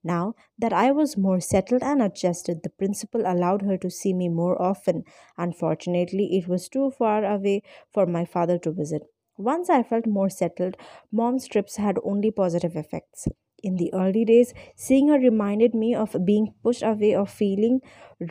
Now 0.05 0.35
that 0.59 0.73
I 0.73 0.91
was 0.91 1.17
more 1.17 1.41
settled 1.41 1.83
and 1.83 2.03
adjusted, 2.03 2.63
the 2.63 2.71
principal 2.71 3.23
allowed 3.25 3.63
her 3.63 3.77
to 3.79 3.91
see 3.91 4.13
me 4.13 4.29
more 4.29 4.61
often. 4.61 5.05
Unfortunately, 5.39 6.37
it 6.37 6.49
was 6.49 6.69
too 6.69 6.91
far 6.91 7.25
away 7.25 7.63
for 7.91 8.07
my 8.07 8.25
father 8.25 8.59
to 8.59 8.73
visit. 8.73 9.03
Once 9.39 9.71
I 9.71 9.83
felt 9.83 10.07
more 10.07 10.31
settled, 10.31 10.77
mom's 11.11 11.47
trips 11.47 11.77
had 11.77 11.99
only 12.05 12.31
positive 12.31 12.77
effects. 12.77 13.29
In 13.63 13.77
the 13.77 13.93
early 13.95 14.25
days, 14.25 14.53
seeing 14.77 15.09
her 15.09 15.19
reminded 15.19 15.75
me 15.75 15.95
of 15.95 16.17
being 16.25 16.55
pushed 16.63 16.83
away, 16.83 17.15
of 17.15 17.31
feeling 17.31 17.81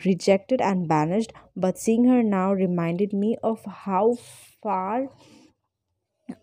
rejected 0.04 0.60
and 0.60 0.86
banished, 0.88 1.32
but 1.56 1.78
seeing 1.78 2.04
her 2.04 2.22
now 2.22 2.52
reminded 2.52 3.12
me 3.12 3.36
of 3.42 3.64
how 3.64 4.14
far 4.62 5.08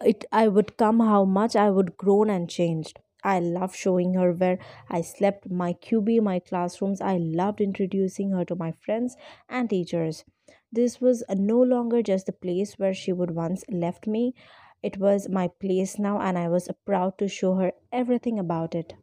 it 0.03 0.25
I 0.31 0.47
would 0.47 0.77
come, 0.77 0.99
how 0.99 1.25
much 1.25 1.55
I 1.55 1.69
would 1.69 1.97
grown 1.97 2.29
and 2.29 2.49
changed. 2.49 2.99
I 3.23 3.39
love 3.39 3.75
showing 3.75 4.13
her 4.13 4.31
where 4.31 4.59
I 4.89 5.01
slept, 5.01 5.49
my 5.49 5.73
QB, 5.73 6.21
my 6.21 6.39
classrooms. 6.39 7.01
I 7.01 7.17
loved 7.17 7.59
introducing 7.61 8.31
her 8.31 8.45
to 8.45 8.55
my 8.55 8.71
friends 8.71 9.15
and 9.49 9.69
teachers. 9.69 10.23
This 10.71 11.01
was 11.01 11.23
no 11.29 11.61
longer 11.61 12.01
just 12.01 12.27
the 12.27 12.31
place 12.31 12.77
where 12.79 12.93
she 12.93 13.11
would 13.11 13.31
once 13.31 13.63
left 13.69 14.07
me. 14.07 14.33
It 14.81 14.97
was 14.97 15.29
my 15.29 15.47
place 15.47 15.99
now, 15.99 16.19
and 16.19 16.37
I 16.37 16.47
was 16.49 16.69
proud 16.85 17.17
to 17.19 17.27
show 17.27 17.55
her 17.55 17.73
everything 17.91 18.39
about 18.39 18.75
it. 18.75 18.93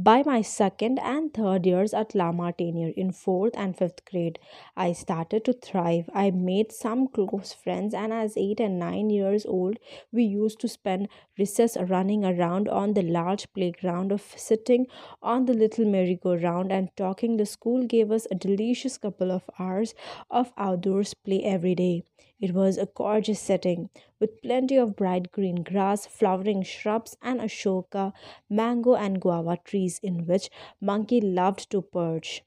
By 0.00 0.22
my 0.22 0.42
second 0.42 1.00
and 1.00 1.34
third 1.34 1.66
years 1.66 1.92
at 1.92 2.14
La 2.14 2.30
Martiniere 2.30 2.94
in 2.96 3.10
fourth 3.10 3.52
and 3.56 3.76
fifth 3.76 4.04
grade, 4.04 4.38
I 4.76 4.92
started 4.92 5.44
to 5.46 5.52
thrive. 5.52 6.08
I 6.14 6.30
made 6.30 6.70
some 6.70 7.08
close 7.08 7.52
friends, 7.52 7.94
and 7.94 8.12
as 8.12 8.36
eight 8.36 8.60
and 8.60 8.78
nine 8.78 9.10
years 9.10 9.44
old, 9.44 9.78
we 10.12 10.22
used 10.22 10.60
to 10.60 10.68
spend 10.68 11.08
recess 11.36 11.76
running 11.76 12.24
around 12.24 12.68
on 12.68 12.94
the 12.94 13.02
large 13.02 13.52
playground 13.52 14.12
of 14.12 14.22
sitting 14.36 14.86
on 15.20 15.46
the 15.46 15.54
little 15.54 15.84
merry-go-round 15.84 16.70
and 16.70 16.90
talking. 16.96 17.36
The 17.36 17.46
school 17.46 17.84
gave 17.84 18.12
us 18.12 18.28
a 18.30 18.36
delicious 18.36 18.98
couple 18.98 19.32
of 19.32 19.50
hours 19.58 19.94
of 20.30 20.52
outdoors 20.56 21.14
play 21.14 21.42
every 21.42 21.74
day. 21.74 22.04
It 22.40 22.54
was 22.54 22.78
a 22.78 22.86
gorgeous 22.86 23.40
setting 23.40 23.90
with 24.20 24.42
plenty 24.42 24.76
of 24.76 24.94
bright 24.94 25.32
green 25.32 25.64
grass, 25.64 26.06
flowering 26.06 26.62
shrubs, 26.62 27.16
and 27.20 27.40
ashoka, 27.40 28.12
mango, 28.48 28.94
and 28.94 29.20
guava 29.20 29.58
trees 29.64 29.98
in 30.04 30.24
which 30.24 30.48
Monkey 30.80 31.20
loved 31.20 31.68
to 31.70 31.82
perch. 31.82 32.44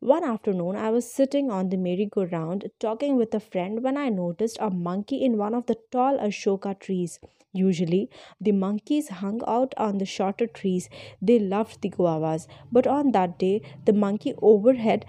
One 0.00 0.24
afternoon, 0.24 0.76
I 0.76 0.90
was 0.90 1.10
sitting 1.10 1.50
on 1.50 1.70
the 1.70 1.76
merry-go-round 1.76 2.70
talking 2.78 3.16
with 3.16 3.34
a 3.34 3.40
friend 3.40 3.82
when 3.82 3.96
I 3.96 4.08
noticed 4.10 4.58
a 4.60 4.70
monkey 4.70 5.24
in 5.24 5.38
one 5.38 5.54
of 5.54 5.66
the 5.66 5.76
tall 5.90 6.18
ashoka 6.18 6.78
trees. 6.78 7.18
Usually, 7.52 8.08
the 8.40 8.52
monkeys 8.52 9.08
hung 9.08 9.42
out 9.46 9.74
on 9.76 9.98
the 9.98 10.06
shorter 10.06 10.46
trees. 10.46 10.88
They 11.20 11.38
loved 11.38 11.82
the 11.82 11.90
guavas, 11.90 12.46
but 12.70 12.86
on 12.86 13.12
that 13.12 13.38
day, 13.38 13.62
the 13.84 13.92
monkey 13.92 14.34
overhead 14.40 15.04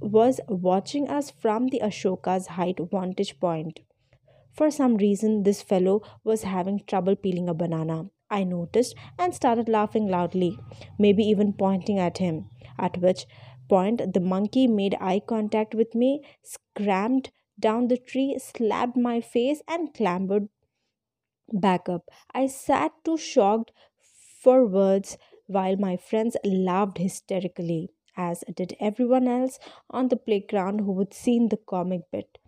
was 0.00 0.40
watching 0.48 1.08
us 1.08 1.30
from 1.30 1.68
the 1.68 1.80
Ashoka's 1.80 2.46
height 2.48 2.78
vantage 2.90 3.38
point. 3.40 3.80
For 4.52 4.70
some 4.70 4.96
reason, 4.96 5.42
this 5.42 5.62
fellow 5.62 6.02
was 6.24 6.42
having 6.42 6.80
trouble 6.86 7.16
peeling 7.16 7.48
a 7.48 7.54
banana. 7.54 8.06
I 8.30 8.44
noticed 8.44 8.94
and 9.18 9.34
started 9.34 9.68
laughing 9.68 10.08
loudly, 10.08 10.58
maybe 10.98 11.22
even 11.24 11.52
pointing 11.52 11.98
at 11.98 12.18
him. 12.18 12.50
At 12.78 12.98
which 12.98 13.26
point, 13.68 14.14
the 14.14 14.20
monkey 14.20 14.66
made 14.66 14.96
eye 15.00 15.20
contact 15.26 15.74
with 15.74 15.94
me, 15.94 16.22
scrambled 16.42 17.30
down 17.58 17.88
the 17.88 17.96
tree, 17.96 18.36
slapped 18.38 18.96
my 18.96 19.20
face, 19.20 19.62
and 19.68 19.94
clambered 19.94 20.48
back 21.52 21.88
up. 21.88 22.08
I 22.34 22.46
sat 22.46 22.92
too 23.04 23.16
shocked 23.16 23.72
for 24.42 24.66
words 24.66 25.18
while 25.46 25.76
my 25.76 25.96
friends 25.96 26.36
laughed 26.44 26.98
hysterically, 26.98 27.90
as 28.16 28.44
did 28.54 28.76
everyone 28.80 29.28
else 29.28 29.58
on 29.90 30.08
the 30.08 30.16
playground 30.16 30.80
who 30.80 30.92
would 30.92 31.12
seen 31.14 31.48
the 31.48 31.56
comic 31.56 32.10
bit. 32.10 32.38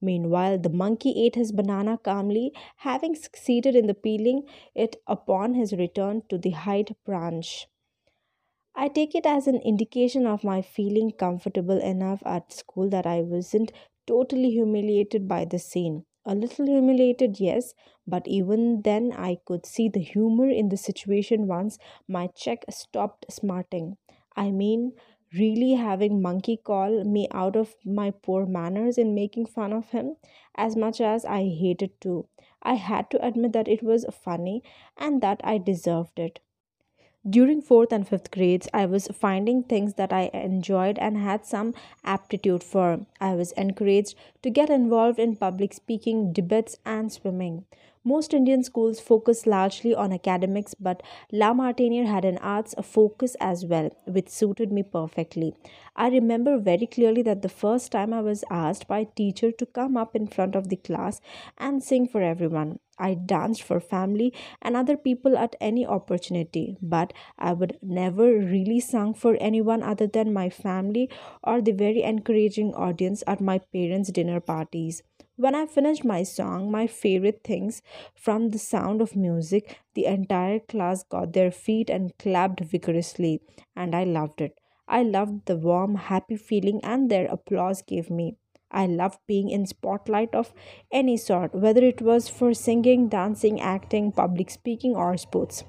Meanwhile, 0.00 0.58
the 0.58 0.70
monkey 0.70 1.24
ate 1.24 1.34
his 1.34 1.52
banana 1.52 1.98
calmly, 1.98 2.52
having 2.76 3.14
succeeded 3.16 3.74
in 3.76 3.86
the 3.88 3.94
peeling 3.94 4.46
it 4.74 5.02
upon 5.06 5.54
his 5.54 5.72
return 5.72 6.22
to 6.28 6.38
the 6.38 6.50
height 6.50 6.96
branch. 7.04 7.66
I 8.76 8.86
take 8.86 9.16
it 9.16 9.26
as 9.26 9.48
an 9.48 9.56
indication 9.62 10.26
of 10.26 10.44
my 10.44 10.62
feeling 10.62 11.10
comfortable 11.10 11.78
enough 11.80 12.22
at 12.24 12.52
school 12.52 12.88
that 12.90 13.04
I 13.04 13.20
wasn't 13.20 13.72
totally 14.06 14.50
humiliated 14.52 15.26
by 15.26 15.44
the 15.44 15.58
scene. 15.58 16.04
A 16.24 16.36
little 16.36 16.66
humiliated, 16.66 17.40
yes, 17.40 17.74
but 18.06 18.28
even 18.28 18.82
then 18.82 19.12
I 19.12 19.38
could 19.44 19.66
see 19.66 19.88
the 19.88 19.98
humor 20.00 20.48
in 20.48 20.68
the 20.68 20.76
situation 20.76 21.48
once 21.48 21.78
my 22.06 22.28
check 22.28 22.64
stopped 22.70 23.26
smarting. 23.28 23.96
I 24.36 24.52
mean, 24.52 24.92
really 25.38 25.72
having 25.74 26.22
Monkey 26.22 26.56
call 26.56 27.04
me 27.04 27.28
out 27.32 27.56
of 27.56 27.76
my 27.84 28.10
poor 28.10 28.46
manners 28.46 28.98
in 28.98 29.14
making 29.14 29.46
fun 29.46 29.72
of 29.72 29.90
him, 29.90 30.16
as 30.54 30.76
much 30.76 31.00
as 31.00 31.24
I 31.24 31.44
hated 31.44 32.00
to. 32.02 32.26
I 32.62 32.74
had 32.74 33.10
to 33.10 33.26
admit 33.26 33.52
that 33.52 33.68
it 33.68 33.82
was 33.82 34.06
funny 34.10 34.62
and 34.96 35.20
that 35.22 35.40
I 35.44 35.58
deserved 35.58 36.18
it. 36.18 36.40
During 37.28 37.60
fourth 37.60 37.92
and 37.92 38.06
fifth 38.08 38.30
grades, 38.30 38.68
I 38.72 38.86
was 38.86 39.08
finding 39.08 39.62
things 39.62 39.94
that 39.94 40.12
I 40.12 40.30
enjoyed 40.32 40.98
and 40.98 41.18
had 41.18 41.44
some 41.44 41.74
aptitude 42.04 42.62
for. 42.62 43.04
I 43.20 43.34
was 43.34 43.52
encouraged 43.52 44.14
to 44.42 44.48
get 44.48 44.70
involved 44.70 45.18
in 45.18 45.36
public 45.36 45.74
speaking, 45.74 46.32
debates, 46.32 46.78
and 46.84 47.12
swimming. 47.12 47.66
Most 48.06 48.34
Indian 48.34 48.62
schools 48.62 49.00
focus 49.00 49.46
largely 49.46 49.94
on 49.94 50.12
academics, 50.12 50.74
but 50.74 51.02
La 51.32 51.54
Martiniere 51.54 52.04
had 52.04 52.26
an 52.26 52.36
arts 52.36 52.74
focus 52.82 53.34
as 53.40 53.64
well, 53.64 53.88
which 54.06 54.28
suited 54.28 54.70
me 54.70 54.82
perfectly. 54.82 55.54
I 55.96 56.08
remember 56.08 56.58
very 56.58 56.86
clearly 56.86 57.22
that 57.22 57.40
the 57.40 57.48
first 57.48 57.92
time 57.92 58.12
I 58.12 58.20
was 58.20 58.44
asked 58.50 58.86
by 58.86 58.98
a 58.98 59.06
teacher 59.06 59.50
to 59.52 59.64
come 59.64 59.96
up 59.96 60.14
in 60.14 60.26
front 60.26 60.54
of 60.54 60.68
the 60.68 60.76
class 60.76 61.22
and 61.56 61.82
sing 61.82 62.06
for 62.06 62.20
everyone. 62.20 62.78
I 62.98 63.14
danced 63.14 63.62
for 63.62 63.80
family 63.80 64.34
and 64.60 64.76
other 64.76 64.98
people 64.98 65.38
at 65.38 65.56
any 65.58 65.86
opportunity, 65.86 66.76
but 66.82 67.14
I 67.38 67.54
would 67.54 67.78
never 67.80 68.38
really 68.38 68.80
sing 68.80 69.14
for 69.14 69.38
anyone 69.40 69.82
other 69.82 70.06
than 70.06 70.34
my 70.34 70.50
family 70.50 71.08
or 71.42 71.62
the 71.62 71.72
very 71.72 72.02
encouraging 72.02 72.74
audience 72.74 73.24
at 73.26 73.40
my 73.40 73.60
parents' 73.60 74.10
dinner 74.10 74.40
parties. 74.40 75.02
When 75.36 75.54
I 75.54 75.66
finished 75.66 76.04
my 76.04 76.24
song, 76.24 76.70
my 76.72 76.86
favorite 76.88 77.42
things 77.44 77.82
from 78.16 78.48
the 78.50 78.58
sound 78.58 79.00
of 79.00 79.14
music, 79.14 79.78
the 79.94 80.06
entire 80.06 80.58
class 80.58 81.04
got 81.04 81.32
their 81.32 81.52
feet 81.52 81.88
and 81.88 82.16
clapped 82.18 82.58
vigorously, 82.60 83.40
and 83.76 83.94
I 83.94 84.02
loved 84.04 84.40
it. 84.40 84.58
I 84.88 85.02
loved 85.04 85.46
the 85.46 85.56
warm, 85.56 85.94
happy 85.94 86.36
feeling 86.36 86.80
and 86.82 87.08
their 87.10 87.26
applause 87.26 87.80
gave 87.82 88.10
me. 88.10 88.36
I 88.72 88.86
loved 88.86 89.20
being 89.28 89.50
in 89.50 89.66
spotlight 89.66 90.34
of 90.34 90.52
any 90.90 91.16
sort, 91.16 91.54
whether 91.54 91.84
it 91.84 92.02
was 92.02 92.28
for 92.28 92.52
singing, 92.52 93.08
dancing, 93.08 93.60
acting, 93.60 94.10
public 94.10 94.50
speaking, 94.50 94.96
or 94.96 95.16
sports. 95.16 95.62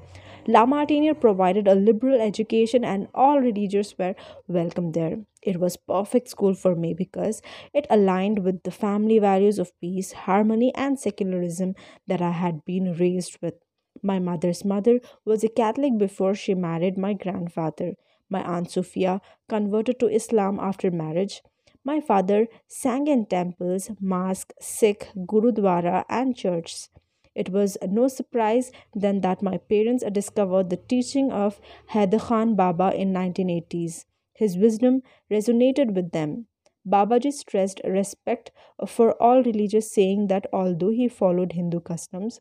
La 0.47 0.65
Martiniere 0.65 1.19
provided 1.19 1.67
a 1.67 1.73
liberal 1.73 2.21
education 2.21 2.83
and 2.85 3.07
all 3.15 3.39
religions 3.39 3.95
were 3.97 4.15
welcome 4.47 4.91
there. 4.91 5.25
It 5.41 5.59
was 5.59 5.75
perfect 5.75 6.29
school 6.29 6.53
for 6.53 6.75
me 6.75 6.93
because 6.93 7.41
it 7.73 7.87
aligned 7.89 8.39
with 8.43 8.61
the 8.63 8.71
family 8.71 9.17
values 9.17 9.57
of 9.57 9.79
peace, 9.79 10.13
harmony 10.13 10.71
and 10.75 10.99
secularism 10.99 11.73
that 12.07 12.21
I 12.21 12.31
had 12.31 12.63
been 12.63 12.93
raised 12.93 13.39
with. 13.41 13.55
My 14.03 14.19
mother's 14.19 14.63
mother 14.63 14.99
was 15.25 15.43
a 15.43 15.49
Catholic 15.49 15.97
before 15.97 16.35
she 16.35 16.53
married 16.53 16.97
my 16.97 17.13
grandfather. 17.13 17.95
My 18.29 18.43
aunt 18.43 18.69
Sophia 18.69 19.21
converted 19.49 19.99
to 19.99 20.07
Islam 20.07 20.59
after 20.59 20.91
marriage. 20.91 21.41
My 21.83 22.01
father 22.01 22.47
sang 22.67 23.07
in 23.07 23.25
temples, 23.25 23.89
mosque, 23.99 24.53
Sikh, 24.59 25.09
Gurudwara, 25.15 26.03
and 26.09 26.35
churches. 26.35 26.89
It 27.35 27.49
was 27.49 27.77
no 27.85 28.07
surprise 28.07 28.71
then 28.93 29.21
that 29.21 29.43
my 29.43 29.57
parents 29.57 30.03
discovered 30.11 30.69
the 30.69 30.77
teaching 30.77 31.31
of 31.31 31.59
Haidakhan 31.91 32.55
Baba 32.55 32.93
in 32.95 33.13
1980s. 33.13 34.05
His 34.33 34.57
wisdom 34.57 35.03
resonated 35.29 35.93
with 35.93 36.11
them. 36.11 36.47
Babaji 36.87 37.33
stressed 37.33 37.81
respect 37.83 38.51
for 38.87 39.13
all 39.21 39.43
religious, 39.43 39.91
saying 39.91 40.27
that 40.27 40.45
although 40.53 40.91
he 40.91 41.07
followed 41.07 41.53
Hindu 41.53 41.79
customs, 41.79 42.39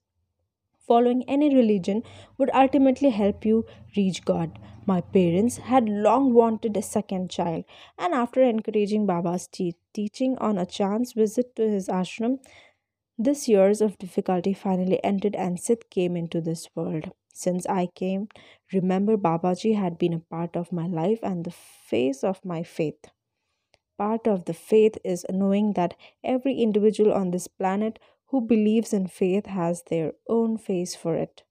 following 0.86 1.24
any 1.26 1.54
religion 1.54 2.02
would 2.36 2.50
ultimately 2.52 3.10
help 3.10 3.44
you 3.44 3.64
reach 3.96 4.24
God. 4.24 4.58
My 4.86 5.00
parents 5.00 5.56
had 5.56 5.88
long 5.88 6.34
wanted 6.34 6.76
a 6.76 6.82
second 6.82 7.30
child, 7.30 7.64
and 7.98 8.12
after 8.12 8.42
encouraging 8.42 9.06
Baba's 9.06 9.46
te- 9.46 9.76
teaching 9.94 10.36
on 10.38 10.58
a 10.58 10.66
chance 10.66 11.14
visit 11.14 11.56
to 11.56 11.70
his 11.70 11.88
ashram, 11.88 12.38
This 13.18 13.48
years 13.48 13.80
of 13.80 13.98
difficulty 13.98 14.52
finally 14.54 15.02
ended 15.02 15.34
and 15.34 15.58
Sid 15.58 15.90
came 15.90 16.16
into 16.16 16.40
this 16.40 16.68
world. 16.76 17.10
Since 17.32 17.66
I 17.66 17.86
came, 17.86 18.28
remember 18.72 19.16
Babaji 19.16 19.74
had 19.74 19.98
been 19.98 20.12
a 20.12 20.20
part 20.20 20.56
of 20.56 20.70
my 20.70 20.86
life 20.86 21.18
and 21.24 21.44
the 21.44 21.50
face 21.50 22.22
of 22.22 22.44
my 22.44 22.62
faith. 22.62 23.06
Part 23.98 24.28
of 24.28 24.44
the 24.44 24.54
faith 24.54 24.98
is 25.04 25.26
knowing 25.30 25.72
that 25.72 25.96
every 26.22 26.54
individual 26.62 27.12
on 27.12 27.32
this 27.32 27.48
planet 27.48 27.98
who 28.26 28.40
believes 28.40 28.92
in 28.92 29.08
faith 29.08 29.46
has 29.46 29.82
their 29.84 30.12
own 30.28 30.56
face 30.56 30.94
for 30.94 31.16
it. 31.16 31.42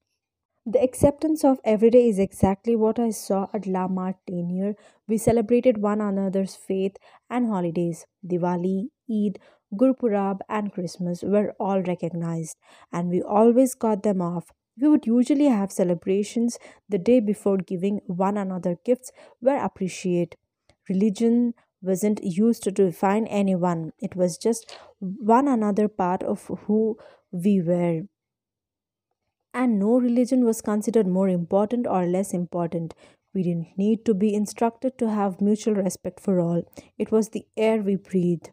The 0.66 0.82
acceptance 0.84 1.46
of 1.46 1.62
everyday 1.64 2.10
is 2.10 2.20
exactly 2.20 2.76
what 2.76 3.00
I 3.00 3.12
saw 3.12 3.48
at 3.54 3.66
La 3.66 3.88
Martiniere. 3.88 4.76
We 5.08 5.18
celebrated 5.18 5.78
one 5.78 6.02
another's 6.02 6.56
faith 6.56 6.98
and 7.30 7.48
holidays. 7.48 8.08
Diwali, 8.26 8.90
Eid, 9.10 9.40
Gurpurab, 9.76 10.40
and 10.50 10.72
Christmas 10.72 11.24
were 11.24 11.54
all 11.60 11.82
recognized, 11.82 12.58
and 12.92 13.10
we 13.10 13.22
always 13.22 13.76
got 13.76 14.04
them 14.04 14.22
off. 14.22 14.52
We 14.80 14.88
would 14.88 15.06
usually 15.06 15.46
have 15.46 15.72
celebrations 15.72 16.58
the 16.90 16.98
day 16.98 17.20
before 17.20 17.58
giving 17.58 18.02
one 18.08 18.38
another 18.38 18.78
gifts 18.84 19.12
were 19.42 19.58
appreciated. 19.58 20.38
Religion 20.90 21.54
wasn't 21.82 22.24
used 22.24 22.64
to 22.64 22.72
define 22.72 23.28
anyone, 23.28 23.92
it 24.00 24.16
was 24.16 24.38
just 24.38 24.78
one 25.00 25.48
another 25.48 25.88
part 25.90 26.24
of 26.24 26.46
who 26.68 26.98
we 27.32 27.62
were 27.62 28.04
and 29.54 29.80
no 29.80 29.98
religion 30.00 30.44
was 30.44 30.62
considered 30.62 31.08
more 31.08 31.30
important 31.30 31.88
or 31.88 32.06
less 32.06 32.34
important. 32.34 32.94
We 33.34 33.44
didn't 33.44 33.78
need 33.78 34.06
to 34.06 34.14
be 34.14 34.34
instructed 34.34 34.98
to 35.00 35.10
have 35.10 35.42
mutual 35.42 35.74
respect 35.76 36.20
for 36.20 36.40
all. 36.40 36.64
It 36.98 37.12
was 37.12 37.30
the 37.30 37.46
air 37.58 37.82
we 37.82 37.96
breathed. 37.96 38.52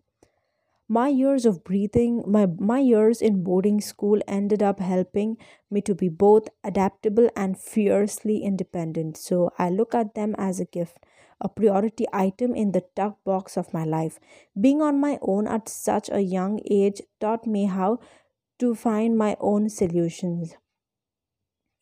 My 0.93 1.07
years 1.07 1.47
of 1.47 1.63
breathing, 1.63 2.25
my, 2.27 2.47
my 2.47 2.81
years 2.81 3.23
in 3.23 3.45
boarding 3.45 3.81
school 3.81 4.21
ended 4.27 4.61
up 4.61 4.81
helping 4.81 5.37
me 5.71 5.81
to 5.83 5.95
be 5.95 6.09
both 6.09 6.49
adaptable 6.65 7.31
and 7.37 7.57
fiercely 7.57 8.39
independent. 8.43 9.17
So 9.17 9.53
I 9.57 9.71
look 9.71 9.95
at 9.95 10.17
them 10.17 10.35
as 10.37 10.59
a 10.59 10.65
gift, 10.65 10.99
a 11.41 11.49
priority 11.49 12.07
item 12.13 12.57
in 12.57 12.73
the 12.73 12.83
tuck 12.97 13.23
box 13.23 13.57
of 13.57 13.73
my 13.73 13.85
life. 13.85 14.19
Being 14.61 14.83
on 14.83 14.99
my 14.99 15.21
own 15.23 15.47
at 15.47 15.69
such 15.69 16.11
a 16.11 16.23
young 16.23 16.59
age 16.69 17.03
taught 17.21 17.47
me 17.47 17.67
how 17.67 18.01
to 18.59 18.75
find 18.75 19.17
my 19.17 19.37
own 19.39 19.69
solutions. 19.69 20.57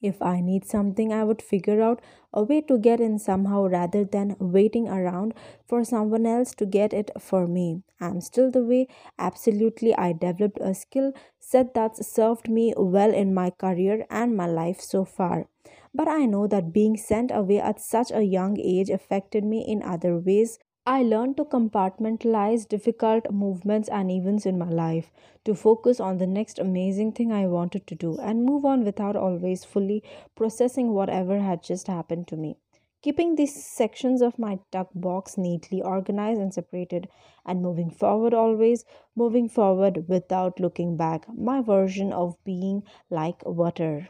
If 0.02 0.20
I 0.22 0.40
need 0.40 0.64
something, 0.64 1.12
I 1.12 1.22
would 1.24 1.40
figure 1.40 1.80
out 1.82 2.00
a 2.32 2.42
way 2.42 2.60
to 2.62 2.78
get 2.78 3.00
in 3.00 3.18
somehow 3.18 3.66
rather 3.66 4.04
than 4.04 4.36
waiting 4.40 4.88
around 4.88 5.34
for 5.66 5.84
someone 5.84 6.26
else 6.26 6.52
to 6.56 6.66
get 6.66 6.92
it 6.92 7.10
for 7.18 7.46
me. 7.46 7.82
I'm 8.00 8.20
still 8.20 8.50
the 8.50 8.64
way. 8.64 8.88
Absolutely, 9.18 9.94
I 9.94 10.12
developed 10.12 10.58
a 10.60 10.74
skill 10.74 11.12
set 11.38 11.74
that's 11.74 12.06
served 12.06 12.48
me 12.48 12.74
well 12.76 13.12
in 13.14 13.32
my 13.34 13.50
career 13.50 14.04
and 14.10 14.36
my 14.36 14.46
life 14.46 14.80
so 14.80 15.04
far. 15.04 15.46
But 15.94 16.08
I 16.08 16.26
know 16.26 16.46
that 16.46 16.72
being 16.72 16.96
sent 16.96 17.30
away 17.32 17.58
at 17.60 17.80
such 17.80 18.10
a 18.10 18.22
young 18.22 18.58
age 18.58 18.90
affected 18.90 19.44
me 19.44 19.64
in 19.66 19.82
other 19.82 20.18
ways 20.18 20.58
I 20.90 21.02
learned 21.02 21.36
to 21.36 21.44
compartmentalize 21.44 22.66
difficult 22.66 23.30
movements 23.30 23.90
and 23.90 24.10
events 24.10 24.46
in 24.46 24.58
my 24.58 24.70
life, 24.70 25.12
to 25.44 25.54
focus 25.54 26.00
on 26.00 26.16
the 26.16 26.26
next 26.26 26.58
amazing 26.58 27.12
thing 27.12 27.30
I 27.30 27.46
wanted 27.46 27.86
to 27.88 27.94
do, 27.94 28.16
and 28.16 28.42
move 28.42 28.64
on 28.64 28.84
without 28.84 29.14
always 29.14 29.66
fully 29.66 30.02
processing 30.34 30.94
whatever 30.94 31.40
had 31.40 31.62
just 31.62 31.88
happened 31.88 32.26
to 32.28 32.38
me. 32.38 32.56
Keeping 33.02 33.34
these 33.34 33.62
sections 33.62 34.22
of 34.22 34.38
my 34.38 34.60
tuck 34.72 34.88
box 34.94 35.36
neatly 35.36 35.82
organized 35.82 36.40
and 36.40 36.54
separated, 36.54 37.10
and 37.44 37.60
moving 37.60 37.90
forward 37.90 38.32
always, 38.32 38.86
moving 39.14 39.46
forward 39.46 40.08
without 40.08 40.58
looking 40.58 40.96
back, 40.96 41.26
my 41.36 41.60
version 41.60 42.14
of 42.14 42.42
being 42.44 42.82
like 43.10 43.42
water. 43.44 44.08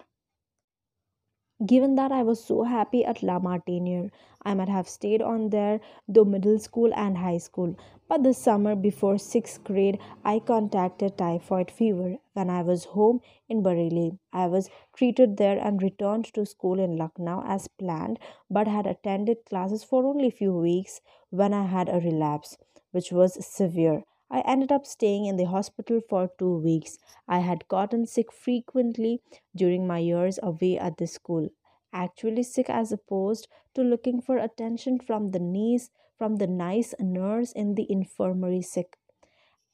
Given 1.66 1.96
that 1.96 2.12
I 2.12 2.22
was 2.22 2.44
so 2.44 2.62
happy 2.62 3.04
at 3.04 3.20
La 3.20 3.40
Martiniere, 3.40 4.12
I 4.42 4.54
might 4.54 4.68
have 4.68 4.88
stayed 4.88 5.20
on 5.20 5.50
there 5.50 5.80
though 6.06 6.24
middle 6.24 6.60
school 6.60 6.92
and 6.94 7.18
high 7.18 7.38
school. 7.38 7.74
But 8.06 8.22
the 8.22 8.32
summer 8.32 8.76
before 8.76 9.18
sixth 9.18 9.64
grade, 9.64 9.98
I 10.24 10.38
contracted 10.38 11.18
typhoid 11.18 11.72
fever 11.72 12.18
when 12.32 12.48
I 12.48 12.62
was 12.62 12.84
home 12.84 13.22
in 13.48 13.64
Bareilly. 13.64 14.18
I 14.32 14.46
was 14.46 14.70
treated 14.94 15.36
there 15.36 15.58
and 15.58 15.82
returned 15.82 16.32
to 16.34 16.46
school 16.46 16.78
in 16.78 16.96
Lucknow 16.96 17.42
as 17.44 17.66
planned, 17.66 18.20
but 18.48 18.68
had 18.68 18.86
attended 18.86 19.44
classes 19.44 19.82
for 19.82 20.06
only 20.06 20.28
a 20.28 20.30
few 20.30 20.52
weeks 20.52 21.00
when 21.30 21.52
I 21.52 21.64
had 21.66 21.88
a 21.88 21.98
relapse, 21.98 22.56
which 22.92 23.10
was 23.10 23.44
severe. 23.44 24.04
I 24.30 24.40
ended 24.40 24.72
up 24.72 24.86
staying 24.86 25.26
in 25.26 25.36
the 25.36 25.44
hospital 25.44 26.00
for 26.08 26.30
two 26.38 26.58
weeks. 26.58 26.98
I 27.26 27.38
had 27.40 27.68
gotten 27.68 28.06
sick 28.06 28.32
frequently 28.32 29.22
during 29.54 29.86
my 29.86 29.98
years 29.98 30.38
away 30.42 30.78
at 30.78 30.96
the 30.98 31.06
school. 31.06 31.48
Actually 31.92 32.42
sick 32.42 32.68
as 32.68 32.92
opposed 32.92 33.48
to 33.74 33.82
looking 33.82 34.20
for 34.20 34.38
attention 34.38 34.98
from 35.00 35.30
the 35.30 35.38
niece 35.38 35.90
from 36.18 36.36
the 36.36 36.46
nice 36.46 36.94
nurse 36.98 37.52
in 37.52 37.76
the 37.76 37.90
infirmary 37.90 38.60
sick. 38.60 38.98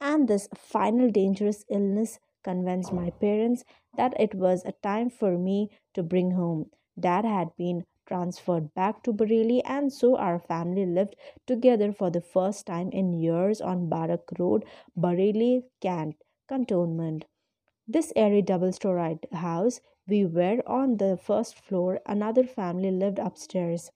And 0.01 0.29
this 0.29 0.49
final 0.55 1.11
dangerous 1.11 1.65
illness 1.71 2.21
convinced 2.43 2.93
my 2.93 3.11
parents 3.11 3.65
that 3.97 4.15
it 4.21 4.35
was 4.35 4.63
a 4.65 4.73
time 4.73 5.09
for 5.09 5.39
me 5.39 5.71
to 5.95 6.03
bring 6.03 6.33
home. 6.33 6.71
Dad 7.01 7.25
had 7.25 7.57
been 7.57 7.87
transferred 8.07 8.75
back 8.75 9.03
to 9.03 9.13
Bareilly 9.13 9.63
and 9.65 9.93
so 9.93 10.17
our 10.17 10.39
family 10.39 10.87
lived 10.87 11.17
together 11.47 11.93
for 11.93 12.11
the 12.11 12.21
first 12.21 12.67
time 12.67 12.91
in 12.91 13.13
years 13.13 13.61
on 13.61 13.89
Barak 13.89 14.31
Road, 14.39 14.65
Bareilly, 14.97 15.65
Kant, 15.81 16.17
Cantonment. 16.49 17.25
This 17.89 18.13
airy 18.17 18.43
double 18.43 18.73
storied 18.73 19.27
house, 19.33 19.81
we 20.07 20.25
were 20.27 20.63
on 20.67 20.99
the 20.99 21.17
first 21.17 21.59
floor, 21.59 22.01
another 22.07 22.45
family 22.45 22.91
lived 22.91 23.19
upstairs, 23.19 23.91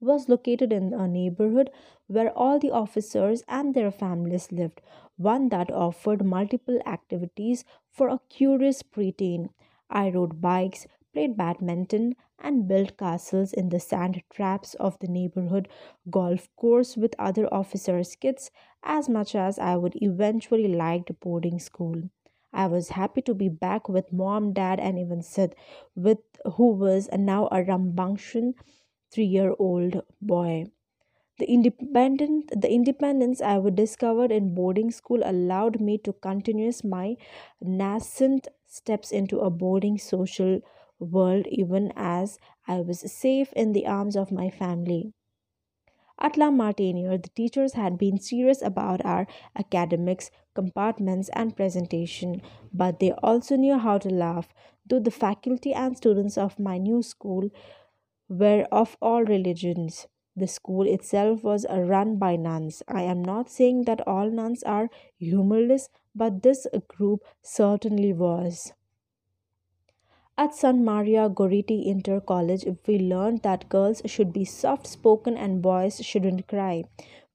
was 0.00 0.28
located 0.28 0.72
in 0.72 0.92
a 0.92 1.06
neighborhood 1.06 1.70
where 2.08 2.36
all 2.36 2.58
the 2.58 2.70
officers 2.72 3.44
and 3.46 3.74
their 3.74 3.92
families 3.92 4.50
lived, 4.50 4.80
one 5.16 5.48
that 5.50 5.70
offered 5.70 6.24
multiple 6.24 6.80
activities 6.84 7.64
for 7.88 8.08
a 8.08 8.20
curious 8.28 8.82
preteen. 8.82 9.50
I 9.88 10.10
rode 10.10 10.40
bikes, 10.40 10.88
played 11.12 11.36
badminton, 11.36 12.16
and 12.38 12.68
built 12.68 12.96
castles 12.96 13.52
in 13.52 13.68
the 13.68 13.80
sand 13.80 14.22
traps 14.30 14.74
of 14.74 14.98
the 14.98 15.08
neighborhood 15.08 15.68
golf 16.10 16.48
course 16.56 16.96
with 16.96 17.14
other 17.18 17.52
officers' 17.52 18.16
kids 18.16 18.50
as 18.82 19.08
much 19.08 19.34
as 19.34 19.58
I 19.58 19.76
would 19.76 19.96
eventually 20.02 20.68
liked 20.68 21.18
boarding 21.20 21.58
school. 21.58 22.02
I 22.52 22.66
was 22.66 22.90
happy 22.90 23.22
to 23.22 23.34
be 23.34 23.48
back 23.48 23.88
with 23.88 24.12
mom, 24.12 24.52
dad, 24.52 24.80
and 24.80 24.98
even 24.98 25.22
Sid, 25.22 25.54
with 25.94 26.18
who 26.56 26.72
was 26.72 27.08
now 27.12 27.48
a 27.52 27.62
rambunctious 27.62 28.54
three-year-old 29.10 30.02
boy. 30.20 30.66
The 31.38 31.50
independent 31.50 32.60
the 32.60 32.70
independence 32.72 33.40
I 33.40 33.58
would 33.58 33.74
discovered 33.74 34.30
in 34.30 34.54
boarding 34.54 34.90
school 34.92 35.20
allowed 35.24 35.80
me 35.80 35.98
to 35.98 36.12
continue 36.12 36.70
my 36.84 37.16
nascent 37.60 38.46
steps 38.66 39.10
into 39.10 39.40
a 39.40 39.50
boarding 39.50 39.98
social 39.98 40.60
world 40.98 41.46
even 41.48 41.92
as 41.96 42.38
I 42.66 42.80
was 42.80 43.00
safe 43.10 43.52
in 43.54 43.72
the 43.72 43.86
arms 43.86 44.16
of 44.16 44.32
my 44.32 44.50
family. 44.50 45.12
At 46.20 46.36
La 46.36 46.50
Martiniere, 46.50 47.16
the 47.16 47.30
teachers 47.30 47.72
had 47.72 47.96
been 47.96 48.18
serious 48.20 48.60
about 48.60 49.02
our 49.06 49.26
academics, 49.56 50.30
compartments, 50.54 51.30
and 51.30 51.56
presentation, 51.56 52.42
but 52.74 53.00
they 53.00 53.12
also 53.12 53.56
knew 53.56 53.78
how 53.78 53.96
to 53.96 54.10
laugh, 54.10 54.52
though 54.84 55.00
the 55.00 55.10
faculty 55.10 55.72
and 55.72 55.96
students 55.96 56.36
of 56.36 56.58
my 56.58 56.76
new 56.76 57.02
school 57.02 57.48
were 58.28 58.66
of 58.72 58.96
all 59.02 59.24
religions. 59.24 60.06
The 60.36 60.48
school 60.48 60.86
itself 60.86 61.44
was 61.44 61.66
run 61.70 62.18
by 62.18 62.36
nuns. 62.36 62.82
I 62.88 63.02
am 63.02 63.22
not 63.22 63.50
saying 63.50 63.84
that 63.84 64.06
all 64.06 64.30
nuns 64.30 64.62
are 64.64 64.90
humorless, 65.18 65.88
but 66.14 66.42
this 66.42 66.66
group 66.88 67.24
certainly 67.42 68.12
was. 68.12 68.72
At 70.40 70.54
San 70.54 70.84
Maria 70.84 71.28
Goretti 71.28 71.84
Inter 71.84 72.20
College, 72.20 72.64
we 72.86 72.96
learned 72.96 73.42
that 73.42 73.68
girls 73.68 74.00
should 74.06 74.32
be 74.32 74.44
soft 74.44 74.86
spoken 74.86 75.36
and 75.36 75.60
boys 75.60 76.00
shouldn't 76.00 76.46
cry. 76.46 76.84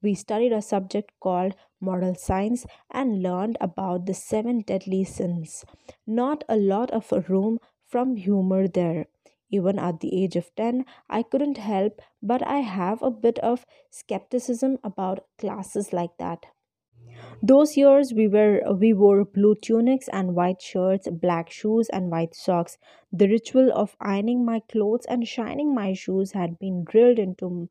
We 0.00 0.14
studied 0.14 0.54
a 0.54 0.62
subject 0.62 1.12
called 1.20 1.54
moral 1.82 2.14
science 2.14 2.64
and 2.90 3.22
learned 3.22 3.58
about 3.60 4.06
the 4.06 4.14
seven 4.14 4.62
deadly 4.62 5.04
sins. 5.04 5.66
Not 6.06 6.44
a 6.48 6.56
lot 6.56 6.90
of 6.92 7.12
room 7.28 7.58
from 7.86 8.16
humor 8.16 8.66
there. 8.66 9.04
Even 9.50 9.78
at 9.78 10.00
the 10.00 10.24
age 10.24 10.34
of 10.34 10.54
10, 10.56 10.86
I 11.10 11.22
couldn't 11.24 11.58
help 11.58 12.00
but 12.22 12.42
I 12.46 12.60
have 12.60 13.02
a 13.02 13.10
bit 13.10 13.38
of 13.40 13.66
skepticism 13.90 14.78
about 14.82 15.26
classes 15.36 15.92
like 15.92 16.16
that. 16.18 16.46
Those 17.42 17.76
years 17.76 18.12
we 18.12 18.26
were 18.28 18.62
we 18.74 18.92
wore 18.92 19.24
blue 19.24 19.54
tunics 19.54 20.08
and 20.08 20.34
white 20.34 20.60
shirts, 20.60 21.08
black 21.10 21.50
shoes 21.50 21.88
and 21.90 22.10
white 22.10 22.34
socks. 22.34 22.78
The 23.12 23.28
ritual 23.28 23.70
of 23.72 23.96
ironing 24.00 24.44
my 24.44 24.60
clothes 24.60 25.06
and 25.06 25.26
shining 25.28 25.74
my 25.74 25.92
shoes 25.92 26.32
had 26.32 26.58
been 26.58 26.84
drilled 26.84 27.18
into 27.18 27.68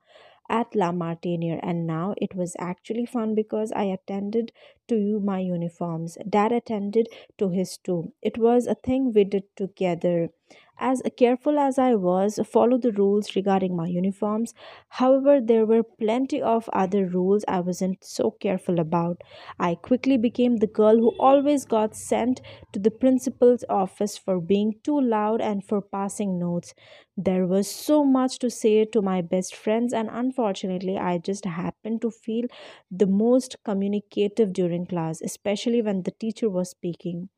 at 0.50 0.76
La 0.76 0.92
Martiniere, 0.92 1.60
and 1.64 1.86
now 1.88 2.14
it 2.18 2.36
was 2.36 2.56
actually 2.60 3.06
fun 3.06 3.34
because 3.36 3.72
I 3.74 3.84
attended 3.86 4.52
to 4.88 5.20
my 5.20 5.40
uniforms. 5.40 6.18
Dad 6.30 6.52
attended 6.52 7.08
to 7.38 7.50
his 7.50 7.78
too. 7.78 8.14
It 8.22 8.38
was 8.38 8.68
a 8.68 8.76
thing 8.76 9.12
we 9.14 9.24
did 9.24 9.44
together. 9.56 10.30
As 10.78 11.02
careful 11.18 11.58
as 11.58 11.80
I 11.80 11.96
was, 11.96 12.40
follow 12.46 12.78
the 12.78 12.92
rules 12.92 13.36
regarding 13.36 13.76
my 13.76 13.88
uniforms. 13.88 14.54
However, 14.90 15.42
there 15.42 15.66
were 15.66 15.82
plenty 15.82 16.42
of 16.44 16.70
other 16.74 17.08
rules 17.08 17.44
I 17.48 17.60
wasn't 17.62 18.04
so 18.04 18.30
careful 18.32 18.80
about. 18.80 19.22
I 19.60 19.74
quickly 19.74 20.16
became 20.18 20.58
the 20.58 20.68
girl 20.68 20.98
who 20.98 21.16
always 21.20 21.66
got 21.66 21.96
sent 21.96 22.42
to 22.72 22.80
the 22.80 22.92
principal's 22.92 23.64
office 23.68 24.16
for 24.18 24.40
being 24.40 24.76
too 24.84 25.00
loud 25.02 25.42
and 25.42 25.64
for 25.64 25.82
passing 25.82 26.38
notes. 26.38 26.76
There 27.18 27.48
was 27.48 27.68
so 27.68 28.04
much 28.04 28.38
to 28.40 28.52
say 28.52 28.86
to 28.86 29.02
my 29.02 29.22
best 29.22 29.56
friends, 29.56 29.92
and 29.92 30.08
unfortunately, 30.12 30.98
I 31.00 31.18
just 31.18 31.46
happened 31.46 32.02
to 32.04 32.12
feel 32.12 32.46
the 32.92 33.08
most 33.08 33.56
communicative 33.64 34.54
during 34.54 34.86
class, 34.86 35.20
especially 35.22 35.82
when 35.82 36.04
the 36.04 36.12
teacher 36.12 36.50
was 36.50 36.70
speaking. 36.70 37.30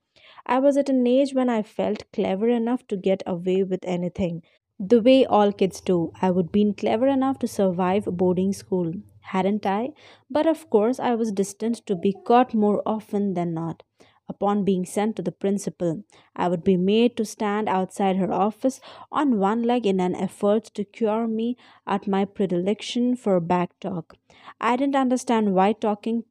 I 0.46 0.60
was 0.60 0.78
at 0.78 0.90
an 0.90 1.06
age 1.08 1.34
when 1.34 1.50
I 1.50 1.62
felt 1.62 2.12
clever 2.14 2.48
enough 2.50 2.88
to 2.88 2.98
get 2.98 3.22
away 3.26 3.64
with 3.64 3.84
anything. 3.86 4.44
The 4.80 5.02
way 5.02 5.26
all 5.26 5.52
kids 5.52 5.82
do, 5.82 6.12
I 6.22 6.32
would 6.32 6.52
been 6.52 6.74
clever 6.74 7.08
enough 7.08 7.40
to 7.40 7.48
survive 7.48 8.06
boarding 8.06 8.54
school, 8.54 8.94
hadn't 9.22 9.66
I? 9.66 9.94
But 10.30 10.48
of 10.48 10.70
course, 10.70 11.00
I 11.00 11.16
was 11.16 11.32
destined 11.32 11.86
to 11.88 11.96
be 11.96 12.14
caught 12.26 12.54
more 12.54 12.82
often 12.86 13.34
than 13.34 13.54
not. 13.54 13.84
Upon 14.28 14.64
being 14.66 14.86
sent 14.86 15.16
to 15.18 15.22
the 15.22 15.32
principal, 15.32 16.04
I 16.36 16.48
would 16.48 16.64
be 16.64 16.78
made 16.78 17.16
to 17.18 17.26
stand 17.26 17.70
outside 17.70 18.16
her 18.18 18.32
office 18.34 18.80
on 19.12 19.40
one 19.40 19.62
leg 19.64 19.86
in 19.86 20.00
an 20.00 20.16
effort 20.16 20.66
to 20.76 20.84
cure 20.84 21.28
me 21.28 21.58
at 21.86 22.08
my 22.08 22.26
predilection 22.26 23.16
for 23.16 23.40
back 23.40 23.80
talk. 23.80 24.16
I 24.60 24.76
didn't 24.78 24.96
understand 24.96 25.54
why 25.54 25.74
talking 25.74 26.24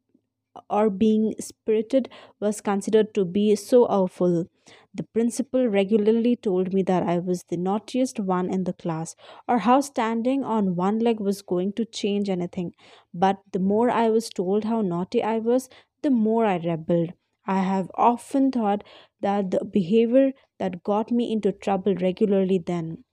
or 0.71 0.90
being 0.90 1.35
spirited 1.40 2.09
was 2.40 2.61
considered 2.61 3.14
to 3.14 3.25
be 3.25 3.55
so 3.57 3.85
awful. 3.87 4.47
The 4.95 5.03
principal 5.05 5.67
regularly 5.69 6.37
told 6.37 6.73
me 6.73 6.83
that 6.83 7.03
I 7.03 7.19
was 7.19 7.45
the 7.45 7.57
naughtiest 7.57 8.19
one 8.21 8.49
in 8.53 8.64
the 8.64 8.73
class, 8.73 9.14
or 9.49 9.59
how 9.59 9.81
standing 9.81 10.43
on 10.45 10.75
one 10.77 10.99
leg 10.99 11.21
was 11.21 11.43
going 11.43 11.73
to 11.75 11.85
change 11.85 12.29
anything. 12.29 12.75
But 13.12 13.40
the 13.53 13.59
more 13.59 13.90
I 13.90 14.09
was 14.11 14.29
told 14.31 14.64
how 14.64 14.81
naughty 14.81 15.23
I 15.23 15.38
was, 15.38 15.69
the 16.03 16.11
more 16.11 16.45
I 16.47 16.57
rebelled. 16.57 17.12
I 17.47 17.61
have 17.61 17.90
often 17.95 18.51
thought 18.51 18.85
that 19.21 19.51
the 19.51 19.64
behavior 19.64 20.33
that 20.59 20.83
got 20.83 21.11
me 21.11 21.31
into 21.33 21.53
trouble 21.53 21.95
regularly 21.95 22.59
then. 22.59 23.05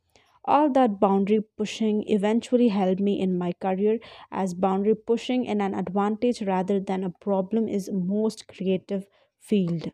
All 0.45 0.69
that 0.71 0.99
boundary 0.99 1.41
pushing 1.57 2.03
eventually 2.07 2.69
helped 2.69 3.01
me 3.01 3.19
in 3.19 3.37
my 3.37 3.53
career 3.53 3.99
as 4.31 4.53
boundary 4.53 4.95
pushing 4.95 5.45
in 5.45 5.61
an 5.61 5.73
advantage 5.73 6.41
rather 6.41 6.79
than 6.79 7.03
a 7.03 7.09
problem 7.09 7.67
is 7.67 7.89
most 7.91 8.47
creative 8.47 9.05
field. 9.39 9.91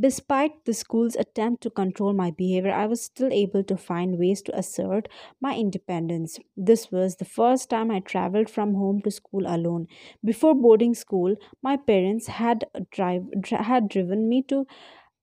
Despite 0.00 0.64
the 0.64 0.72
school's 0.74 1.14
attempt 1.14 1.62
to 1.62 1.70
control 1.70 2.14
my 2.14 2.30
behavior, 2.30 2.72
I 2.72 2.86
was 2.86 3.02
still 3.02 3.32
able 3.32 3.62
to 3.64 3.76
find 3.76 4.18
ways 4.18 4.40
to 4.42 4.58
assert 4.58 5.08
my 5.40 5.54
independence. 5.56 6.38
This 6.56 6.90
was 6.90 7.16
the 7.16 7.24
first 7.26 7.68
time 7.70 7.90
I 7.90 8.00
traveled 8.00 8.48
from 8.50 8.74
home 8.74 9.02
to 9.02 9.10
school 9.10 9.44
alone. 9.46 9.88
Before 10.24 10.54
boarding 10.54 10.94
school, 10.94 11.36
my 11.62 11.76
parents 11.76 12.28
had 12.28 12.64
drive, 12.90 13.26
had 13.50 13.88
driven 13.88 14.28
me 14.28 14.42
to 14.44 14.66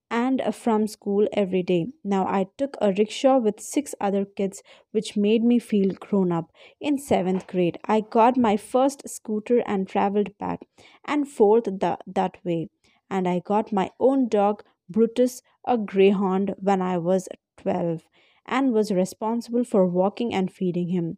and 0.10 0.42
from 0.54 0.88
school 0.88 1.28
every 1.34 1.64
day. 1.64 1.88
Now 2.04 2.26
I 2.26 2.48
took 2.58 2.78
a 2.82 2.94
rickshaw 2.94 3.38
with 3.38 3.60
six 3.60 3.94
other 4.00 4.26
kids, 4.26 4.64
which 4.92 5.18
made 5.18 5.44
me 5.44 5.60
feel 5.60 5.94
grown 5.94 6.32
up. 6.32 6.52
In 6.80 6.98
seventh 6.98 7.48
grade, 7.48 7.78
I 7.86 8.02
got 8.02 8.38
my 8.38 8.58
first 8.58 9.08
scooter 9.08 9.62
and 9.66 9.88
traveled 9.88 10.38
back 10.38 10.62
and 11.06 11.28
forth 11.28 11.66
the, 11.66 11.98
that 12.08 12.38
way. 12.44 12.70
And 13.10 13.28
I 13.28 13.40
got 13.40 13.72
my 13.72 13.92
own 14.00 14.28
dog, 14.28 14.64
Brutus, 14.90 15.42
a 15.66 15.78
greyhound, 15.78 16.56
when 16.60 16.82
I 16.82 16.98
was 16.98 17.28
12 17.58 18.04
and 18.46 18.74
was 18.74 18.92
responsible 18.92 19.64
for 19.64 19.86
walking 19.86 20.34
and 20.34 20.52
feeding 20.52 20.90
him. 20.90 21.18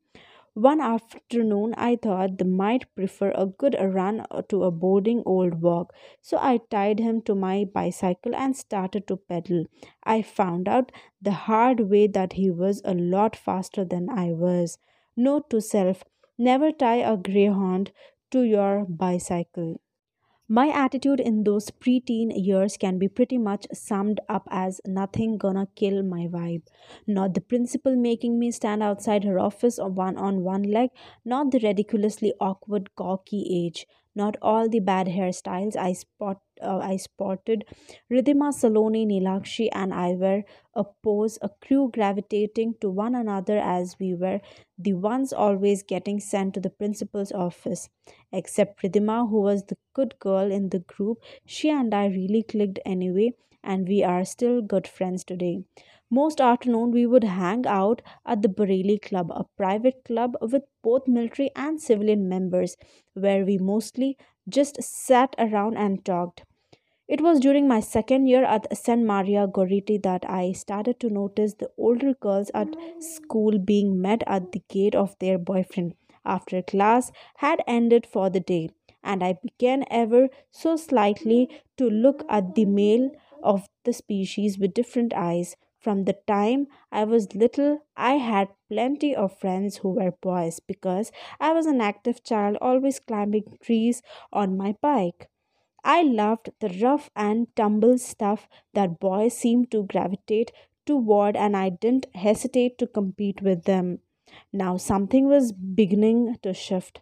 One 0.54 0.80
afternoon, 0.80 1.74
I 1.76 1.96
thought 1.96 2.38
they 2.38 2.46
might 2.46 2.94
prefer 2.94 3.32
a 3.32 3.48
good 3.48 3.76
run 3.80 4.26
to 4.50 4.64
a 4.64 4.70
boring 4.70 5.24
old 5.26 5.62
walk, 5.62 5.92
so 6.22 6.38
I 6.40 6.58
tied 6.70 7.00
him 7.00 7.22
to 7.24 7.34
my 7.34 7.66
bicycle 7.66 8.36
and 8.36 8.56
started 8.56 9.08
to 9.08 9.18
pedal. 9.18 9.66
I 10.04 10.22
found 10.22 10.68
out 10.68 10.92
the 11.20 11.32
hard 11.32 11.80
way 11.90 12.06
that 12.08 12.34
he 12.34 12.52
was 12.52 12.82
a 12.86 12.94
lot 12.94 13.36
faster 13.36 13.84
than 13.84 14.08
I 14.10 14.34
was. 14.34 14.78
Note 15.16 15.50
to 15.50 15.62
self 15.62 16.04
never 16.38 16.72
tie 16.72 16.98
a 16.98 17.18
greyhound 17.18 17.92
to 18.32 18.44
your 18.44 18.86
bicycle. 18.86 19.80
My 20.52 20.70
attitude 20.70 21.20
in 21.20 21.44
those 21.44 21.70
preteen 21.70 22.32
years 22.36 22.76
can 22.76 22.98
be 22.98 23.08
pretty 23.08 23.38
much 23.38 23.68
summed 23.72 24.20
up 24.28 24.48
as 24.50 24.82
nothing 24.86 25.38
gonna 25.38 25.68
kill 25.76 26.02
my 26.02 26.26
vibe. 26.28 26.64
Not 27.06 27.36
the 27.36 27.42
principal 27.42 27.96
making 27.96 28.40
me 28.40 28.50
stand 28.52 28.82
outside 28.82 29.24
her 29.26 29.38
office 29.40 29.78
on 29.78 29.94
one 29.94 30.18
on 30.18 30.44
one 30.44 30.64
leg, 30.64 30.90
not 31.24 31.52
the 31.52 31.60
ridiculously 31.60 32.34
awkward 32.42 32.96
gawky 32.96 33.46
age, 33.66 33.86
not 34.16 34.38
all 34.42 34.68
the 34.70 34.80
bad 34.80 35.08
hairstyles 35.08 35.76
I 35.76 35.94
spot 35.94 36.42
uh, 36.62 36.78
I 36.80 36.98
spotted. 36.98 37.64
Ridhima 38.12 38.52
Saloni, 38.54 39.06
Nilakshi, 39.08 39.70
and 39.72 39.94
I 39.94 40.14
were 40.14 40.44
a 40.74 40.84
pose, 41.04 41.38
a 41.42 41.50
crew 41.50 41.90
gravitating 41.94 42.76
to 42.82 42.90
one 42.90 43.16
another 43.16 43.58
as 43.58 43.96
we 44.00 44.14
were 44.14 44.42
the 44.78 44.94
ones 44.94 45.32
always 45.34 45.84
getting 45.84 46.20
sent 46.20 46.54
to 46.56 46.60
the 46.60 46.70
principal's 46.70 47.32
office. 47.32 47.90
Except 48.32 48.82
Ridhima, 48.84 49.30
who 49.30 49.42
was 49.42 49.64
the 49.66 49.78
good 49.94 50.20
girl 50.20 50.52
in 50.52 50.70
the 50.70 50.80
group, 50.80 51.20
she 51.46 51.70
and 51.70 51.94
I 51.94 52.08
really 52.08 52.44
clicked 52.44 52.80
anyway, 52.86 53.34
and 53.64 53.88
we 53.88 54.04
are 54.04 54.26
still 54.26 54.62
good 54.62 54.88
friends 54.88 55.24
today. 55.24 55.64
Most 56.10 56.42
afternoon 56.42 56.92
we 56.92 57.06
would 57.06 57.24
hang 57.24 57.66
out 57.68 58.02
at 58.26 58.42
the 58.42 58.48
Bareilly 58.50 59.02
Club, 59.02 59.32
a 59.32 59.46
private 59.58 60.04
club 60.06 60.36
with 60.42 60.64
both 60.84 61.08
military 61.08 61.52
and 61.56 61.82
civilian 61.82 62.28
members, 62.30 62.76
where 63.14 63.46
we 63.46 63.58
mostly 63.58 64.18
just 64.48 64.82
sat 64.82 65.36
around 65.38 65.78
and 65.78 66.04
talked. 66.06 66.44
It 67.10 67.20
was 67.20 67.42
during 67.42 67.68
my 67.68 67.82
second 67.82 68.28
year 68.28 68.46
at 68.46 68.78
Saint 68.78 69.04
Maria 69.06 69.48
Goretti 69.48 70.02
that 70.04 70.24
I 70.30 70.54
started 70.54 70.98
to 71.02 71.10
notice 71.10 71.56
the 71.56 71.70
older 71.78 72.14
girls 72.14 72.50
at 72.54 72.74
school 73.00 73.60
being 73.60 74.00
met 74.00 74.24
at 74.26 74.54
the 74.54 74.64
gate 74.70 74.96
of 74.96 75.18
their 75.20 75.38
boyfriend 75.38 75.96
after 76.24 76.62
class 76.62 77.12
had 77.38 77.62
ended 77.68 78.08
for 78.08 78.30
the 78.30 78.40
day, 78.40 78.70
and 79.04 79.22
I 79.24 79.34
began 79.44 79.84
ever 79.92 80.30
so 80.52 80.78
slightly 80.78 81.50
to 81.76 81.90
look 81.90 82.24
at 82.30 82.56
the 82.56 82.64
male 82.66 83.12
of 83.44 83.68
the 83.84 83.94
species 83.94 84.58
with 84.60 84.74
different 84.74 85.14
eyes. 85.14 85.56
From 85.80 86.04
the 86.06 86.18
time 86.28 86.68
I 86.92 87.06
was 87.06 87.34
little, 87.36 87.80
I 87.96 88.14
had 88.16 88.50
plenty 88.70 89.16
of 89.16 89.38
friends 89.40 89.78
who 89.78 89.90
were 89.92 90.12
boys 90.12 90.60
because 90.60 91.12
I 91.40 91.54
was 91.54 91.66
an 91.66 91.82
active 91.82 92.24
child, 92.24 92.58
always 92.62 93.00
climbing 93.00 93.58
trees 93.62 94.02
on 94.34 94.58
my 94.58 94.76
bike. 94.82 95.30
I 95.84 96.04
loved 96.04 96.52
the 96.62 96.70
rough 96.82 97.10
and 97.18 97.54
tumble 97.56 97.98
stuff 97.98 98.48
that 98.74 99.00
boys 99.00 99.38
seemed 99.38 99.72
to 99.72 99.84
gravitate 99.84 100.52
toward, 100.86 101.36
and 101.36 101.58
I 101.58 101.70
didn't 101.70 102.08
hesitate 102.16 102.78
to 102.78 102.88
compete 102.88 103.42
with 103.42 103.64
them. 103.66 104.00
Now 104.54 104.78
something 104.78 105.28
was 105.28 105.52
beginning 105.52 106.38
to 106.44 106.54
shift. 106.54 107.02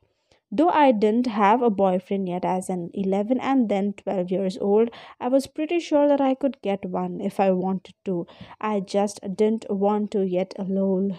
Though 0.52 0.70
I 0.70 0.92
didn't 0.92 1.28
have 1.28 1.62
a 1.62 1.70
boyfriend 1.70 2.28
yet 2.28 2.44
as 2.44 2.70
an 2.70 2.92
11 2.94 3.40
and 3.40 3.70
then 3.70 3.94
12 3.94 4.30
years 4.32 4.58
old, 4.58 4.90
I 5.20 5.30
was 5.30 5.48
pretty 5.48 5.80
sure 5.80 6.08
that 6.08 6.20
I 6.22 6.36
could 6.36 6.62
get 6.62 6.86
one 6.86 7.22
if 7.22 7.40
I 7.40 7.52
wanted 7.52 7.96
to. 8.06 8.28
I 8.60 8.82
just 8.82 9.20
didn't 9.36 9.66
want 9.70 10.12
to 10.12 10.28
yet 10.28 10.54
alone. 10.60 11.18